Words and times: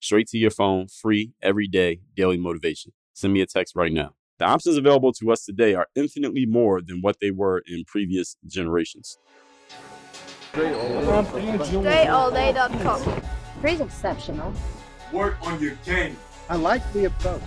straight 0.00 0.26
to 0.28 0.38
your 0.38 0.50
phone, 0.50 0.88
free 0.88 1.32
every 1.42 1.68
day, 1.68 2.00
daily 2.16 2.38
motivation. 2.38 2.92
Send 3.14 3.32
me 3.32 3.40
a 3.40 3.46
text 3.46 3.76
right 3.76 3.92
now. 3.92 4.14
The 4.38 4.46
options 4.46 4.76
available 4.76 5.12
to 5.14 5.30
us 5.30 5.44
today 5.44 5.74
are 5.74 5.86
infinitely 5.94 6.46
more 6.46 6.80
than 6.80 7.02
what 7.02 7.20
they 7.20 7.30
were 7.30 7.62
in 7.66 7.84
previous 7.84 8.36
generations. 8.46 9.18
DreAllDay.com. 10.54 13.22
Pretty 13.60 13.82
exceptional. 13.82 14.54
Work 15.12 15.36
on 15.42 15.62
your 15.62 15.74
game. 15.84 16.16
I 16.48 16.56
like 16.56 16.82
the 16.92 17.04
approach. 17.04 17.42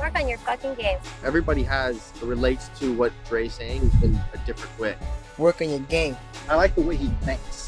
Work 0.00 0.18
on 0.18 0.28
your 0.28 0.38
fucking 0.38 0.74
game. 0.74 0.98
Everybody 1.24 1.62
has 1.62 2.12
relates 2.22 2.68
to 2.80 2.92
what 2.94 3.12
Dre's 3.28 3.54
saying 3.54 3.88
in 4.02 4.18
a 4.34 4.38
different 4.46 4.76
way. 4.80 4.96
Work 5.36 5.62
on 5.62 5.70
your 5.70 5.78
game. 5.80 6.16
I 6.48 6.56
like 6.56 6.74
the 6.74 6.80
way 6.80 6.96
he 6.96 7.06
thinks. 7.22 7.67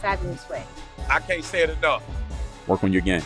fabulous 0.00 0.48
way. 0.48 0.64
I 1.08 1.20
can't 1.20 1.44
say 1.44 1.62
it 1.62 1.70
enough. 1.70 2.02
Work 2.66 2.84
on 2.84 2.92
your 2.92 3.02
game. 3.02 3.22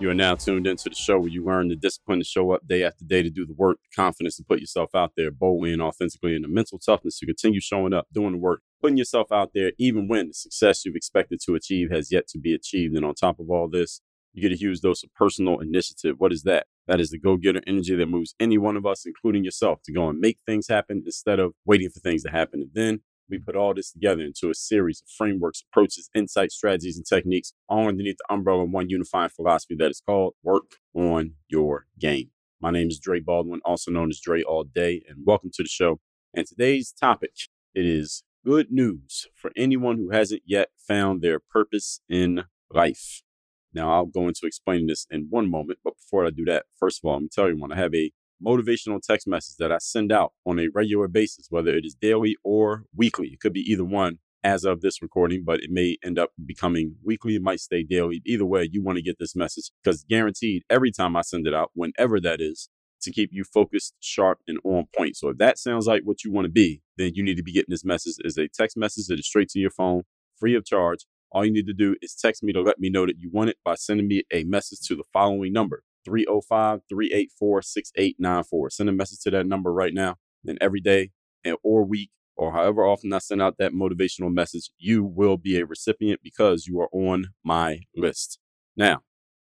You 0.00 0.08
are 0.08 0.14
now 0.14 0.34
tuned 0.34 0.66
into 0.66 0.88
the 0.88 0.94
show 0.94 1.18
where 1.18 1.28
you 1.28 1.44
learn 1.44 1.68
the 1.68 1.76
discipline 1.76 2.20
to 2.20 2.24
show 2.24 2.52
up 2.52 2.66
day 2.66 2.84
after 2.84 3.04
day 3.04 3.22
to 3.22 3.28
do 3.28 3.44
the 3.44 3.52
work, 3.52 3.78
the 3.82 3.94
confidence 3.94 4.36
to 4.36 4.42
put 4.42 4.58
yourself 4.58 4.94
out 4.94 5.12
there 5.14 5.30
boldly 5.30 5.74
and 5.74 5.82
authentically, 5.82 6.34
and 6.34 6.42
the 6.42 6.48
mental 6.48 6.78
toughness 6.78 7.18
to 7.18 7.26
continue 7.26 7.60
showing 7.60 7.92
up, 7.92 8.06
doing 8.10 8.32
the 8.32 8.38
work, 8.38 8.62
putting 8.80 8.96
yourself 8.96 9.30
out 9.30 9.50
there, 9.54 9.72
even 9.78 10.08
when 10.08 10.28
the 10.28 10.32
success 10.32 10.86
you've 10.86 10.96
expected 10.96 11.38
to 11.44 11.54
achieve 11.54 11.90
has 11.90 12.10
yet 12.10 12.26
to 12.28 12.38
be 12.38 12.54
achieved. 12.54 12.96
And 12.96 13.04
on 13.04 13.14
top 13.14 13.38
of 13.38 13.50
all 13.50 13.68
this, 13.68 14.00
you 14.32 14.40
get 14.40 14.52
a 14.52 14.58
huge 14.58 14.80
dose 14.80 15.02
of 15.02 15.12
personal 15.12 15.58
initiative. 15.60 16.16
What 16.16 16.32
is 16.32 16.44
that? 16.44 16.66
That 16.86 16.98
is 16.98 17.10
the 17.10 17.18
go 17.18 17.36
getter 17.36 17.60
energy 17.66 17.94
that 17.94 18.06
moves 18.06 18.34
any 18.40 18.56
one 18.56 18.78
of 18.78 18.86
us, 18.86 19.04
including 19.04 19.44
yourself, 19.44 19.80
to 19.84 19.92
go 19.92 20.08
and 20.08 20.18
make 20.18 20.38
things 20.46 20.68
happen 20.68 21.02
instead 21.04 21.38
of 21.38 21.52
waiting 21.66 21.90
for 21.90 22.00
things 22.00 22.22
to 22.22 22.30
happen. 22.30 22.62
And 22.62 22.70
then 22.72 23.00
we 23.30 23.38
put 23.38 23.56
all 23.56 23.72
this 23.72 23.92
together 23.92 24.22
into 24.22 24.50
a 24.50 24.54
series 24.54 25.02
of 25.02 25.08
frameworks, 25.16 25.62
approaches, 25.70 26.10
insights, 26.14 26.56
strategies, 26.56 26.96
and 26.96 27.06
techniques, 27.06 27.52
all 27.68 27.86
underneath 27.86 28.16
the 28.18 28.34
umbrella 28.34 28.64
of 28.64 28.70
one 28.70 28.90
unifying 28.90 29.30
philosophy 29.30 29.76
that 29.78 29.90
is 29.90 30.02
called 30.04 30.34
Work 30.42 30.76
on 30.94 31.34
Your 31.48 31.86
Game. 31.98 32.30
My 32.60 32.70
name 32.70 32.88
is 32.88 32.98
Dre 32.98 33.20
Baldwin, 33.20 33.60
also 33.64 33.90
known 33.90 34.10
as 34.10 34.20
Dre 34.20 34.42
All 34.42 34.64
Day, 34.64 35.02
and 35.08 35.18
welcome 35.24 35.50
to 35.54 35.62
the 35.62 35.68
show. 35.68 36.00
And 36.34 36.46
today's 36.46 36.92
topic 36.92 37.32
it 37.74 37.86
is 37.86 38.24
good 38.44 38.72
news 38.72 39.28
for 39.34 39.52
anyone 39.56 39.96
who 39.96 40.10
hasn't 40.10 40.42
yet 40.44 40.70
found 40.76 41.22
their 41.22 41.38
purpose 41.38 42.00
in 42.08 42.44
life. 42.70 43.22
Now, 43.72 43.92
I'll 43.92 44.06
go 44.06 44.26
into 44.26 44.46
explaining 44.46 44.88
this 44.88 45.06
in 45.10 45.28
one 45.30 45.48
moment, 45.48 45.78
but 45.84 45.96
before 45.96 46.26
I 46.26 46.30
do 46.30 46.44
that, 46.46 46.64
first 46.78 47.00
of 47.02 47.08
all, 47.08 47.14
let 47.14 47.22
me 47.22 47.28
tell 47.32 47.48
you 47.48 47.56
one. 47.56 47.70
I 47.70 47.76
have 47.76 47.94
a 47.94 48.10
motivational 48.44 49.00
text 49.02 49.26
message 49.26 49.56
that 49.58 49.72
I 49.72 49.78
send 49.78 50.12
out 50.12 50.32
on 50.46 50.58
a 50.58 50.68
regular 50.74 51.08
basis, 51.08 51.46
whether 51.50 51.74
it 51.74 51.84
is 51.84 51.94
daily 51.94 52.36
or 52.42 52.84
weekly. 52.94 53.28
It 53.28 53.40
could 53.40 53.52
be 53.52 53.70
either 53.70 53.84
one 53.84 54.18
as 54.42 54.64
of 54.64 54.80
this 54.80 55.02
recording, 55.02 55.42
but 55.44 55.60
it 55.60 55.70
may 55.70 55.96
end 56.04 56.18
up 56.18 56.30
becoming 56.44 56.96
weekly. 57.04 57.36
It 57.36 57.42
might 57.42 57.60
stay 57.60 57.82
daily. 57.82 58.22
Either 58.24 58.46
way, 58.46 58.68
you 58.70 58.82
want 58.82 58.96
to 58.96 59.02
get 59.02 59.18
this 59.18 59.36
message 59.36 59.70
because 59.82 60.04
guaranteed 60.04 60.62
every 60.70 60.90
time 60.90 61.16
I 61.16 61.22
send 61.22 61.46
it 61.46 61.54
out, 61.54 61.70
whenever 61.74 62.20
that 62.20 62.40
is, 62.40 62.68
to 63.02 63.10
keep 63.10 63.30
you 63.32 63.44
focused, 63.44 63.94
sharp, 64.00 64.40
and 64.46 64.58
on 64.64 64.86
point. 64.96 65.16
So 65.16 65.30
if 65.30 65.38
that 65.38 65.58
sounds 65.58 65.86
like 65.86 66.02
what 66.04 66.22
you 66.22 66.32
want 66.32 66.44
to 66.44 66.50
be, 66.50 66.82
then 66.98 67.12
you 67.14 67.22
need 67.22 67.36
to 67.36 67.42
be 67.42 67.52
getting 67.52 67.70
this 67.70 67.84
message 67.84 68.14
as 68.24 68.36
a 68.36 68.48
text 68.48 68.76
message 68.76 69.06
that 69.06 69.18
is 69.18 69.26
straight 69.26 69.48
to 69.50 69.58
your 69.58 69.70
phone, 69.70 70.02
free 70.38 70.54
of 70.54 70.64
charge. 70.64 71.06
All 71.32 71.44
you 71.44 71.52
need 71.52 71.66
to 71.66 71.72
do 71.72 71.96
is 72.02 72.14
text 72.14 72.42
me 72.42 72.52
to 72.52 72.60
let 72.60 72.78
me 72.78 72.90
know 72.90 73.06
that 73.06 73.18
you 73.18 73.30
want 73.32 73.50
it 73.50 73.56
by 73.64 73.74
sending 73.74 74.08
me 74.08 74.24
a 74.32 74.44
message 74.44 74.80
to 74.88 74.96
the 74.96 75.04
following 75.12 75.52
number 75.52 75.82
305 76.04 76.80
384 76.88 77.62
6894. 77.62 78.70
Send 78.70 78.88
a 78.88 78.92
message 78.92 79.20
to 79.20 79.30
that 79.30 79.46
number 79.46 79.72
right 79.72 79.94
now. 79.94 80.16
And 80.46 80.58
every 80.60 80.80
day 80.80 81.10
and 81.44 81.56
or 81.62 81.84
week 81.84 82.10
or 82.36 82.52
however 82.52 82.86
often 82.86 83.12
I 83.12 83.18
send 83.18 83.42
out 83.42 83.58
that 83.58 83.72
motivational 83.72 84.32
message, 84.32 84.70
you 84.78 85.04
will 85.04 85.36
be 85.36 85.58
a 85.58 85.66
recipient 85.66 86.20
because 86.22 86.66
you 86.66 86.80
are 86.80 86.88
on 86.92 87.28
my 87.44 87.80
list. 87.94 88.38
Now, 88.76 89.00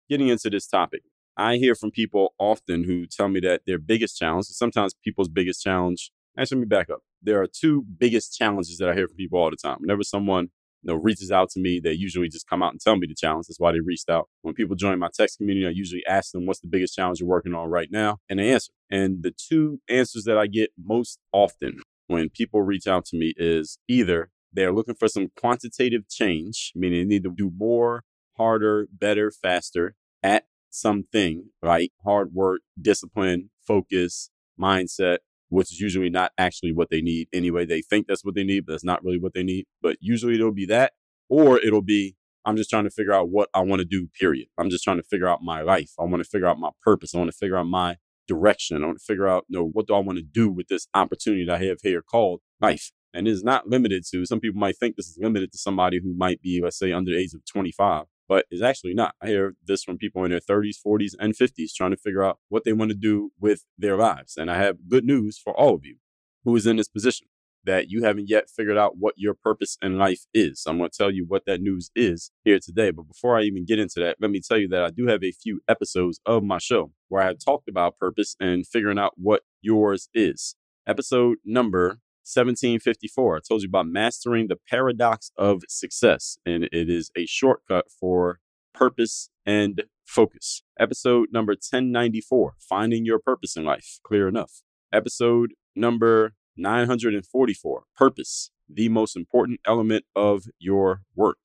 getting 0.09 0.29
into 0.29 0.49
this 0.49 0.65
topic, 0.65 1.01
I 1.35 1.57
hear 1.57 1.75
from 1.75 1.91
people 1.91 2.33
often 2.39 2.85
who 2.85 3.05
tell 3.05 3.27
me 3.27 3.41
that 3.41 3.63
their 3.67 3.77
biggest 3.77 4.17
challenge, 4.17 4.45
sometimes 4.45 4.93
people's 5.03 5.27
biggest 5.27 5.61
challenge, 5.61 6.11
actually, 6.39 6.59
let 6.59 6.61
me 6.61 6.67
back 6.67 6.89
up. 6.89 6.99
There 7.21 7.41
are 7.41 7.47
two 7.47 7.83
biggest 7.97 8.37
challenges 8.37 8.77
that 8.77 8.87
I 8.87 8.93
hear 8.93 9.07
from 9.07 9.17
people 9.17 9.39
all 9.39 9.49
the 9.49 9.57
time. 9.57 9.79
Whenever 9.81 10.03
someone 10.03 10.49
know, 10.85 10.95
reaches 10.95 11.31
out 11.31 11.49
to 11.51 11.59
me, 11.59 11.79
they 11.79 11.91
usually 11.91 12.29
just 12.29 12.47
come 12.47 12.61
out 12.63 12.71
and 12.71 12.79
tell 12.79 12.95
me 12.95 13.07
the 13.07 13.15
challenge. 13.15 13.47
That's 13.47 13.59
why 13.59 13.71
they 13.71 13.79
reached 13.79 14.09
out. 14.09 14.29
When 14.41 14.53
people 14.53 14.75
join 14.75 14.99
my 14.99 15.09
text 15.13 15.37
community, 15.37 15.67
I 15.67 15.71
usually 15.71 16.03
ask 16.07 16.31
them, 16.31 16.45
what's 16.45 16.59
the 16.59 16.67
biggest 16.67 16.95
challenge 16.95 17.19
you're 17.19 17.29
working 17.29 17.53
on 17.53 17.69
right 17.69 17.89
now? 17.91 18.17
And 18.29 18.39
they 18.39 18.51
answer. 18.51 18.71
And 18.89 19.23
the 19.23 19.31
two 19.31 19.79
answers 19.89 20.23
that 20.25 20.37
I 20.37 20.47
get 20.47 20.71
most 20.81 21.19
often 21.31 21.79
when 22.07 22.29
people 22.29 22.61
reach 22.61 22.87
out 22.87 23.05
to 23.05 23.17
me 23.17 23.33
is 23.37 23.79
either 23.87 24.29
they're 24.53 24.73
looking 24.73 24.95
for 24.95 25.07
some 25.07 25.29
quantitative 25.37 26.07
change, 26.09 26.71
meaning 26.75 26.99
they 26.99 27.15
need 27.15 27.23
to 27.23 27.31
do 27.35 27.51
more, 27.57 28.03
harder, 28.37 28.87
better, 28.91 29.31
faster 29.31 29.95
at 30.23 30.45
something, 30.69 31.49
right? 31.61 31.91
Hard 32.03 32.33
work, 32.33 32.61
discipline, 32.79 33.49
focus, 33.65 34.29
mindset, 34.59 35.17
which 35.55 35.71
is 35.71 35.79
usually 35.79 36.09
not 36.09 36.33
actually 36.37 36.73
what 36.73 36.89
they 36.89 37.01
need 37.01 37.29
anyway. 37.31 37.65
They 37.65 37.81
think 37.81 38.07
that's 38.07 38.25
what 38.25 38.35
they 38.35 38.43
need, 38.43 38.65
but 38.65 38.73
that's 38.73 38.83
not 38.83 39.01
really 39.05 39.19
what 39.19 39.33
they 39.33 39.41
need. 39.41 39.65
But 39.81 39.95
usually 40.01 40.35
it'll 40.35 40.51
be 40.51 40.65
that, 40.65 40.91
or 41.29 41.59
it'll 41.59 41.81
be, 41.81 42.17
I'm 42.43 42.57
just 42.57 42.69
trying 42.69 42.83
to 42.83 42.89
figure 42.89 43.13
out 43.13 43.29
what 43.29 43.47
I 43.53 43.61
want 43.61 43.79
to 43.79 43.85
do, 43.85 44.09
period. 44.19 44.49
I'm 44.57 44.69
just 44.69 44.83
trying 44.83 44.97
to 44.97 45.03
figure 45.03 45.29
out 45.29 45.41
my 45.41 45.61
life. 45.61 45.91
I 45.97 46.03
want 46.03 46.21
to 46.21 46.29
figure 46.29 46.47
out 46.47 46.59
my 46.59 46.71
purpose. 46.83 47.15
I 47.15 47.19
want 47.19 47.31
to 47.31 47.37
figure 47.37 47.55
out 47.55 47.67
my 47.67 47.95
direction. 48.27 48.83
I 48.83 48.85
want 48.85 48.99
to 48.99 49.05
figure 49.05 49.29
out, 49.29 49.45
you 49.47 49.57
know, 49.57 49.65
what 49.65 49.87
do 49.87 49.95
I 49.95 49.99
want 49.99 50.17
to 50.17 50.23
do 50.23 50.49
with 50.49 50.67
this 50.67 50.87
opportunity 50.93 51.45
that 51.45 51.61
I 51.61 51.65
have 51.65 51.77
here 51.81 52.01
called 52.01 52.41
life? 52.59 52.91
And 53.13 53.25
it's 53.25 53.43
not 53.43 53.69
limited 53.69 54.03
to, 54.11 54.25
some 54.25 54.41
people 54.41 54.59
might 54.59 54.77
think 54.77 54.97
this 54.97 55.07
is 55.07 55.17
limited 55.21 55.53
to 55.53 55.57
somebody 55.57 56.01
who 56.03 56.13
might 56.13 56.41
be, 56.41 56.59
let's 56.61 56.77
say, 56.77 56.91
under 56.91 57.11
the 57.11 57.17
age 57.17 57.33
of 57.33 57.45
25 57.45 58.03
but 58.27 58.45
it's 58.49 58.61
actually 58.61 58.93
not. 58.93 59.15
I 59.21 59.27
hear 59.27 59.55
this 59.65 59.83
from 59.83 59.97
people 59.97 60.23
in 60.23 60.31
their 60.31 60.39
30s, 60.39 60.77
40s, 60.85 61.13
and 61.19 61.33
50s 61.33 61.73
trying 61.75 61.91
to 61.91 61.97
figure 61.97 62.23
out 62.23 62.39
what 62.49 62.63
they 62.63 62.73
want 62.73 62.91
to 62.91 62.97
do 62.97 63.31
with 63.39 63.65
their 63.77 63.97
lives. 63.97 64.35
And 64.37 64.49
I 64.49 64.57
have 64.57 64.89
good 64.89 65.05
news 65.05 65.37
for 65.37 65.53
all 65.57 65.75
of 65.75 65.85
you 65.85 65.97
who 66.43 66.55
is 66.55 66.65
in 66.65 66.77
this 66.77 66.87
position 66.87 67.27
that 67.65 67.89
you 67.89 68.03
haven't 68.03 68.29
yet 68.29 68.49
figured 68.49 68.77
out 68.77 68.97
what 68.97 69.15
your 69.17 69.33
purpose 69.33 69.77
in 69.81 69.97
life 69.97 70.25
is. 70.33 70.63
I'm 70.67 70.77
going 70.77 70.89
to 70.89 70.97
tell 70.97 71.11
you 71.11 71.25
what 71.27 71.45
that 71.45 71.61
news 71.61 71.89
is 71.95 72.31
here 72.43 72.59
today. 72.59 72.91
But 72.91 73.07
before 73.07 73.37
I 73.37 73.41
even 73.41 73.65
get 73.65 73.79
into 73.79 73.99
that, 74.01 74.17
let 74.21 74.31
me 74.31 74.39
tell 74.39 74.57
you 74.57 74.67
that 74.69 74.83
I 74.83 74.91
do 74.91 75.07
have 75.07 75.23
a 75.23 75.31
few 75.31 75.61
episodes 75.67 76.19
of 76.25 76.43
my 76.43 76.59
show 76.59 76.91
where 77.09 77.23
I 77.23 77.27
have 77.27 77.39
talked 77.43 77.67
about 77.67 77.97
purpose 77.97 78.35
and 78.39 78.65
figuring 78.67 78.99
out 78.99 79.13
what 79.15 79.41
yours 79.61 80.09
is. 80.13 80.55
Episode 80.87 81.39
number 81.43 81.99
1754. 82.25 83.37
I 83.37 83.39
told 83.47 83.61
you 83.61 83.67
about 83.67 83.87
mastering 83.87 84.47
the 84.47 84.57
paradox 84.69 85.31
of 85.37 85.61
success, 85.69 86.37
and 86.45 86.65
it 86.65 86.89
is 86.89 87.11
a 87.15 87.25
shortcut 87.25 87.85
for 87.99 88.39
purpose 88.73 89.29
and 89.45 89.83
focus. 90.05 90.63
Episode 90.79 91.29
number 91.31 91.51
1094 91.51 92.55
Finding 92.59 93.05
Your 93.05 93.19
Purpose 93.19 93.55
in 93.55 93.63
Life. 93.63 93.99
Clear 94.03 94.27
enough. 94.27 94.61
Episode 94.91 95.53
number 95.75 96.33
944 96.57 97.83
Purpose, 97.95 98.51
the 98.69 98.89
most 98.89 99.15
important 99.15 99.59
element 99.65 100.05
of 100.15 100.45
your 100.59 101.01
work. 101.15 101.37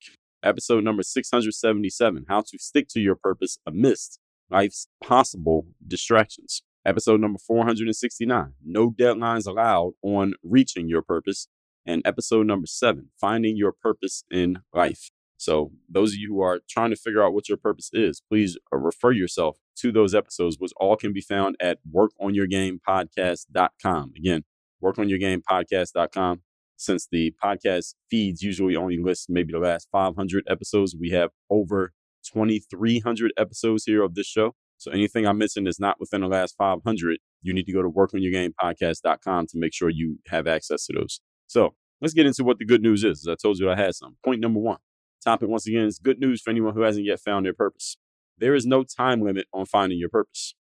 Episode 0.43 0.83
number 0.83 1.03
677 1.03 2.25
How 2.27 2.41
to 2.41 2.57
Stick 2.57 2.87
to 2.89 2.99
Your 2.99 3.15
Purpose 3.15 3.59
Amidst 3.65 4.19
Life's 4.49 4.87
Possible 5.03 5.67
Distractions. 5.85 6.63
Episode 6.83 7.21
number 7.21 7.37
469 7.37 8.53
No 8.65 8.89
Deadlines 8.89 9.45
Allowed 9.45 9.91
on 10.01 10.33
Reaching 10.43 10.89
Your 10.89 11.03
Purpose. 11.03 11.47
And 11.85 12.01
episode 12.05 12.47
number 12.47 12.65
seven 12.67 13.09
Finding 13.19 13.57
Your 13.57 13.71
Purpose 13.71 14.23
in 14.31 14.59
Life. 14.73 15.09
So, 15.37 15.71
those 15.89 16.13
of 16.13 16.19
you 16.19 16.29
who 16.29 16.41
are 16.41 16.61
trying 16.69 16.91
to 16.91 16.95
figure 16.95 17.23
out 17.23 17.33
what 17.33 17.49
your 17.49 17.57
purpose 17.57 17.89
is, 17.93 18.21
please 18.29 18.55
uh, 18.71 18.77
refer 18.77 19.11
yourself 19.11 19.57
to 19.77 19.91
those 19.91 20.13
episodes, 20.13 20.57
which 20.59 20.71
all 20.77 20.95
can 20.95 21.11
be 21.13 21.21
found 21.21 21.55
at 21.59 21.79
workonyourgamepodcast.com. 21.91 24.13
Again, 24.15 24.43
workonyourgamepodcast.com. 24.83 26.41
Since 26.77 27.07
the 27.11 27.33
podcast 27.43 27.95
feeds 28.09 28.43
usually 28.43 28.75
only 28.75 28.99
list 28.99 29.27
maybe 29.29 29.51
the 29.51 29.57
last 29.59 29.87
500 29.91 30.43
episodes, 30.47 30.95
we 30.99 31.09
have 31.09 31.31
over 31.49 31.93
2,300 32.23 33.33
episodes 33.37 33.85
here 33.85 34.03
of 34.03 34.13
this 34.13 34.27
show. 34.27 34.53
So 34.81 34.89
anything 34.89 35.27
I 35.27 35.31
mentioned 35.31 35.67
is 35.67 35.79
not 35.79 35.99
within 35.99 36.21
the 36.21 36.27
last 36.27 36.55
500. 36.57 37.19
You 37.43 37.53
need 37.53 37.67
to 37.67 37.71
go 37.71 37.83
to 37.83 37.87
workonyourgamepodcast.com 37.87 39.45
to 39.45 39.59
make 39.59 39.75
sure 39.75 39.91
you 39.91 40.17
have 40.29 40.47
access 40.47 40.87
to 40.87 40.93
those. 40.93 41.21
So 41.45 41.75
let's 42.01 42.15
get 42.15 42.25
into 42.25 42.43
what 42.43 42.57
the 42.57 42.65
good 42.65 42.81
news 42.81 43.03
is. 43.03 43.27
As 43.27 43.31
I 43.31 43.35
told 43.35 43.59
you, 43.59 43.69
I 43.69 43.75
had 43.75 43.93
some. 43.93 44.17
Point 44.25 44.41
number 44.41 44.59
one. 44.59 44.79
Topic 45.23 45.47
once 45.47 45.67
again 45.67 45.85
is 45.85 45.99
good 45.99 46.19
news 46.19 46.41
for 46.41 46.49
anyone 46.49 46.73
who 46.73 46.81
hasn't 46.81 47.05
yet 47.05 47.19
found 47.19 47.45
their 47.45 47.53
purpose. 47.53 47.97
There 48.39 48.55
is 48.55 48.65
no 48.65 48.83
time 48.83 49.21
limit 49.21 49.45
on 49.53 49.67
finding 49.67 49.99
your 49.99 50.09
purpose. 50.09 50.55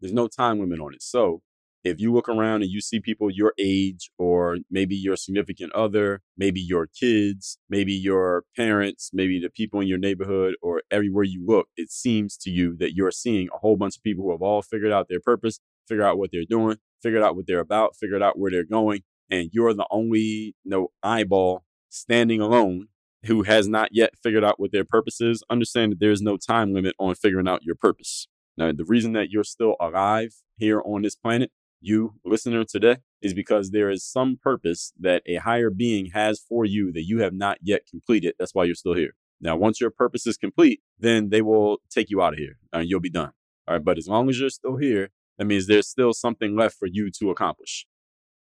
There's 0.00 0.14
no 0.14 0.28
time 0.28 0.58
limit 0.58 0.80
on 0.80 0.94
it. 0.94 1.02
So 1.02 1.42
if 1.84 2.00
you 2.00 2.12
look 2.12 2.28
around 2.28 2.62
and 2.62 2.70
you 2.70 2.80
see 2.80 3.00
people 3.00 3.30
your 3.30 3.52
age 3.58 4.10
or 4.18 4.58
maybe 4.70 4.94
your 4.94 5.16
significant 5.16 5.72
other, 5.72 6.20
maybe 6.36 6.60
your 6.60 6.86
kids, 6.86 7.58
maybe 7.68 7.92
your 7.92 8.44
parents, 8.56 9.10
maybe 9.12 9.40
the 9.40 9.50
people 9.50 9.80
in 9.80 9.88
your 9.88 9.98
neighborhood 9.98 10.54
or 10.62 10.82
everywhere 10.90 11.24
you 11.24 11.44
look, 11.44 11.68
it 11.76 11.90
seems 11.90 12.36
to 12.38 12.50
you 12.50 12.76
that 12.78 12.94
you're 12.94 13.10
seeing 13.10 13.48
a 13.52 13.58
whole 13.58 13.76
bunch 13.76 13.96
of 13.96 14.02
people 14.02 14.24
who 14.24 14.30
have 14.30 14.42
all 14.42 14.62
figured 14.62 14.92
out 14.92 15.08
their 15.08 15.20
purpose, 15.20 15.58
figured 15.88 16.06
out 16.06 16.18
what 16.18 16.30
they're 16.32 16.44
doing, 16.48 16.76
figured 17.02 17.22
out 17.22 17.34
what 17.34 17.46
they're 17.46 17.58
about, 17.58 17.96
figured 17.96 18.22
out 18.22 18.38
where 18.38 18.50
they're 18.50 18.64
going, 18.64 19.02
and 19.30 19.50
you're 19.52 19.74
the 19.74 19.86
only 19.90 20.20
you 20.20 20.54
know, 20.64 20.88
eyeball 21.02 21.64
standing 21.88 22.40
alone 22.40 22.86
who 23.26 23.42
has 23.42 23.68
not 23.68 23.90
yet 23.92 24.14
figured 24.22 24.44
out 24.44 24.58
what 24.58 24.72
their 24.72 24.84
purpose 24.84 25.20
is. 25.20 25.42
Understand 25.50 25.92
that 25.92 26.00
there 26.00 26.10
is 26.10 26.22
no 26.22 26.36
time 26.36 26.72
limit 26.72 26.94
on 26.98 27.14
figuring 27.14 27.48
out 27.48 27.62
your 27.62 27.76
purpose. 27.76 28.28
Now, 28.56 28.72
the 28.72 28.84
reason 28.84 29.12
that 29.12 29.30
you're 29.30 29.44
still 29.44 29.76
alive 29.80 30.34
here 30.56 30.82
on 30.84 31.02
this 31.02 31.16
planet 31.16 31.50
you, 31.82 32.14
listener, 32.24 32.64
today 32.64 32.98
is 33.20 33.34
because 33.34 33.70
there 33.70 33.90
is 33.90 34.04
some 34.04 34.38
purpose 34.40 34.92
that 34.98 35.22
a 35.26 35.36
higher 35.36 35.70
being 35.70 36.06
has 36.06 36.40
for 36.40 36.64
you 36.64 36.92
that 36.92 37.04
you 37.04 37.20
have 37.20 37.34
not 37.34 37.58
yet 37.62 37.82
completed. 37.88 38.34
That's 38.38 38.54
why 38.54 38.64
you're 38.64 38.74
still 38.74 38.94
here. 38.94 39.14
Now, 39.40 39.56
once 39.56 39.80
your 39.80 39.90
purpose 39.90 40.26
is 40.26 40.36
complete, 40.36 40.80
then 40.98 41.30
they 41.30 41.42
will 41.42 41.78
take 41.90 42.10
you 42.10 42.22
out 42.22 42.34
of 42.34 42.38
here 42.38 42.58
and 42.72 42.88
you'll 42.88 43.00
be 43.00 43.10
done. 43.10 43.32
All 43.66 43.74
right. 43.74 43.84
But 43.84 43.98
as 43.98 44.08
long 44.08 44.28
as 44.28 44.38
you're 44.38 44.50
still 44.50 44.76
here, 44.76 45.10
that 45.38 45.46
means 45.46 45.66
there's 45.66 45.88
still 45.88 46.12
something 46.12 46.56
left 46.56 46.76
for 46.78 46.86
you 46.86 47.10
to 47.18 47.30
accomplish. 47.30 47.86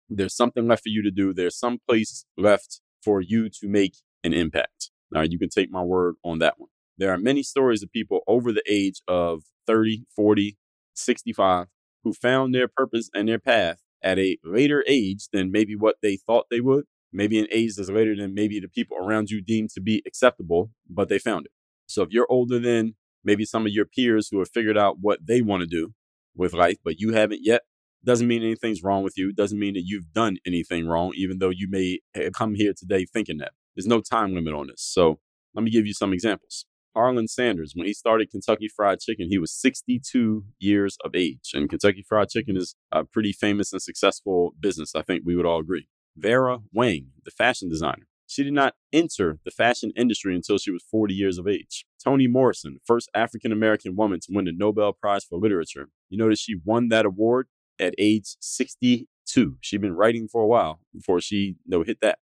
There's 0.08 0.34
something 0.34 0.66
left 0.66 0.82
for 0.82 0.88
you 0.88 1.02
to 1.02 1.10
do. 1.10 1.32
There's 1.32 1.56
some 1.56 1.78
place 1.88 2.25
left 2.36 2.80
for 3.02 3.20
you 3.20 3.48
to 3.48 3.68
make 3.68 3.96
an 4.25 4.32
impact. 4.32 4.90
All 5.14 5.20
right. 5.20 5.30
You 5.30 5.38
can 5.38 5.48
take 5.48 5.70
my 5.70 5.82
word 5.82 6.16
on 6.25 6.38
that 6.40 6.58
one. 6.58 6.70
There 6.98 7.12
are 7.12 7.18
many 7.18 7.42
stories 7.42 7.82
of 7.82 7.92
people 7.92 8.20
over 8.26 8.52
the 8.52 8.62
age 8.68 9.02
of 9.06 9.44
30, 9.66 10.06
40, 10.14 10.56
65 10.94 11.66
who 12.04 12.12
found 12.12 12.54
their 12.54 12.69
purpose 12.69 13.10
and 13.14 13.28
their 13.28 13.38
path 13.38 13.78
at 14.02 14.19
a 14.19 14.37
later 14.44 14.84
age 14.88 15.28
than 15.32 15.52
maybe 15.52 15.76
what 15.76 15.96
they 16.02 16.16
thought 16.16 16.46
they 16.50 16.60
would, 16.60 16.84
maybe 17.12 17.38
an 17.38 17.46
age 17.52 17.76
that's 17.76 17.90
later 17.90 18.16
than 18.16 18.34
maybe 18.34 18.58
the 18.58 18.69
people 18.69 18.96
around 18.96 19.31
you 19.31 19.40
deemed 19.40 19.70
to 19.70 19.81
be 19.81 20.02
acceptable, 20.06 20.70
but 20.88 21.08
they 21.08 21.19
found 21.19 21.46
it. 21.46 21.52
So 21.87 22.02
if 22.02 22.10
you're 22.10 22.26
older 22.31 22.58
than 22.58 22.94
maybe 23.25 23.44
some 23.44 23.66
of 23.66 23.72
your 23.72 23.84
peers 23.84 24.28
who 24.31 24.38
have 24.38 24.50
figured 24.50 24.78
out 24.78 24.96
what 25.00 25.26
they 25.26 25.43
want 25.43 25.60
to 25.60 25.66
do 25.66 25.93
with 26.34 26.52
life, 26.52 26.78
but 26.84 26.99
you 26.99 27.12
haven't 27.12 27.40
yet, 27.43 27.62
doesn't 28.04 28.26
mean 28.26 28.43
anything's 28.43 28.82
wrong 28.82 29.04
with 29.04 29.16
you. 29.16 29.32
Doesn't 29.32 29.58
mean 29.60 29.75
that 29.75 29.84
you've 29.87 30.12
done 30.12 30.38
anything 30.44 30.88
wrong, 30.88 31.12
even 31.14 31.38
though 31.38 31.50
you 31.50 31.69
may 31.70 32.00
come 32.34 32.56
here 32.56 32.72
today 32.76 33.06
thinking 33.06 33.38
that. 33.38 33.52
There's 33.76 33.87
no 33.87 34.00
time 34.00 34.34
limit 34.34 34.54
on 34.54 34.66
this. 34.66 34.82
So 34.82 35.20
let 35.54 35.62
me 35.62 35.70
give 35.70 35.87
you 35.87 35.94
some 35.94 36.12
examples. 36.12 36.66
Harlan 36.94 37.28
Sanders, 37.28 37.72
when 37.74 37.86
he 37.86 37.94
started 37.94 38.30
Kentucky 38.30 38.68
Fried 38.68 39.00
Chicken, 39.00 39.28
he 39.28 39.38
was 39.38 39.52
62 39.52 40.44
years 40.58 40.96
of 41.04 41.14
age. 41.14 41.50
And 41.54 41.68
Kentucky 41.68 42.04
Fried 42.06 42.28
Chicken 42.28 42.56
is 42.56 42.74
a 42.90 43.04
pretty 43.04 43.32
famous 43.32 43.72
and 43.72 43.80
successful 43.80 44.54
business. 44.60 44.94
I 44.94 45.02
think 45.02 45.22
we 45.24 45.36
would 45.36 45.46
all 45.46 45.60
agree. 45.60 45.88
Vera 46.16 46.58
Wang, 46.72 47.06
the 47.24 47.30
fashion 47.30 47.68
designer, 47.68 48.06
she 48.26 48.42
did 48.42 48.52
not 48.52 48.74
enter 48.92 49.38
the 49.44 49.50
fashion 49.50 49.92
industry 49.96 50.34
until 50.34 50.58
she 50.58 50.70
was 50.70 50.84
40 50.90 51.14
years 51.14 51.38
of 51.38 51.46
age. 51.46 51.84
Toni 52.02 52.26
Morrison, 52.26 52.78
first 52.84 53.10
African 53.14 53.52
American 53.52 53.96
woman 53.96 54.20
to 54.20 54.28
win 54.30 54.46
the 54.46 54.52
Nobel 54.52 54.92
Prize 54.92 55.24
for 55.24 55.38
Literature. 55.38 55.88
You 56.08 56.18
notice 56.18 56.40
she 56.40 56.56
won 56.64 56.88
that 56.88 57.06
award 57.06 57.48
at 57.78 57.94
age 57.98 58.36
62. 58.40 59.56
She'd 59.60 59.80
been 59.80 59.96
writing 59.96 60.28
for 60.28 60.42
a 60.42 60.46
while 60.46 60.80
before 60.92 61.20
she 61.20 61.36
you 61.36 61.54
know, 61.66 61.82
hit 61.82 61.98
that. 62.00 62.18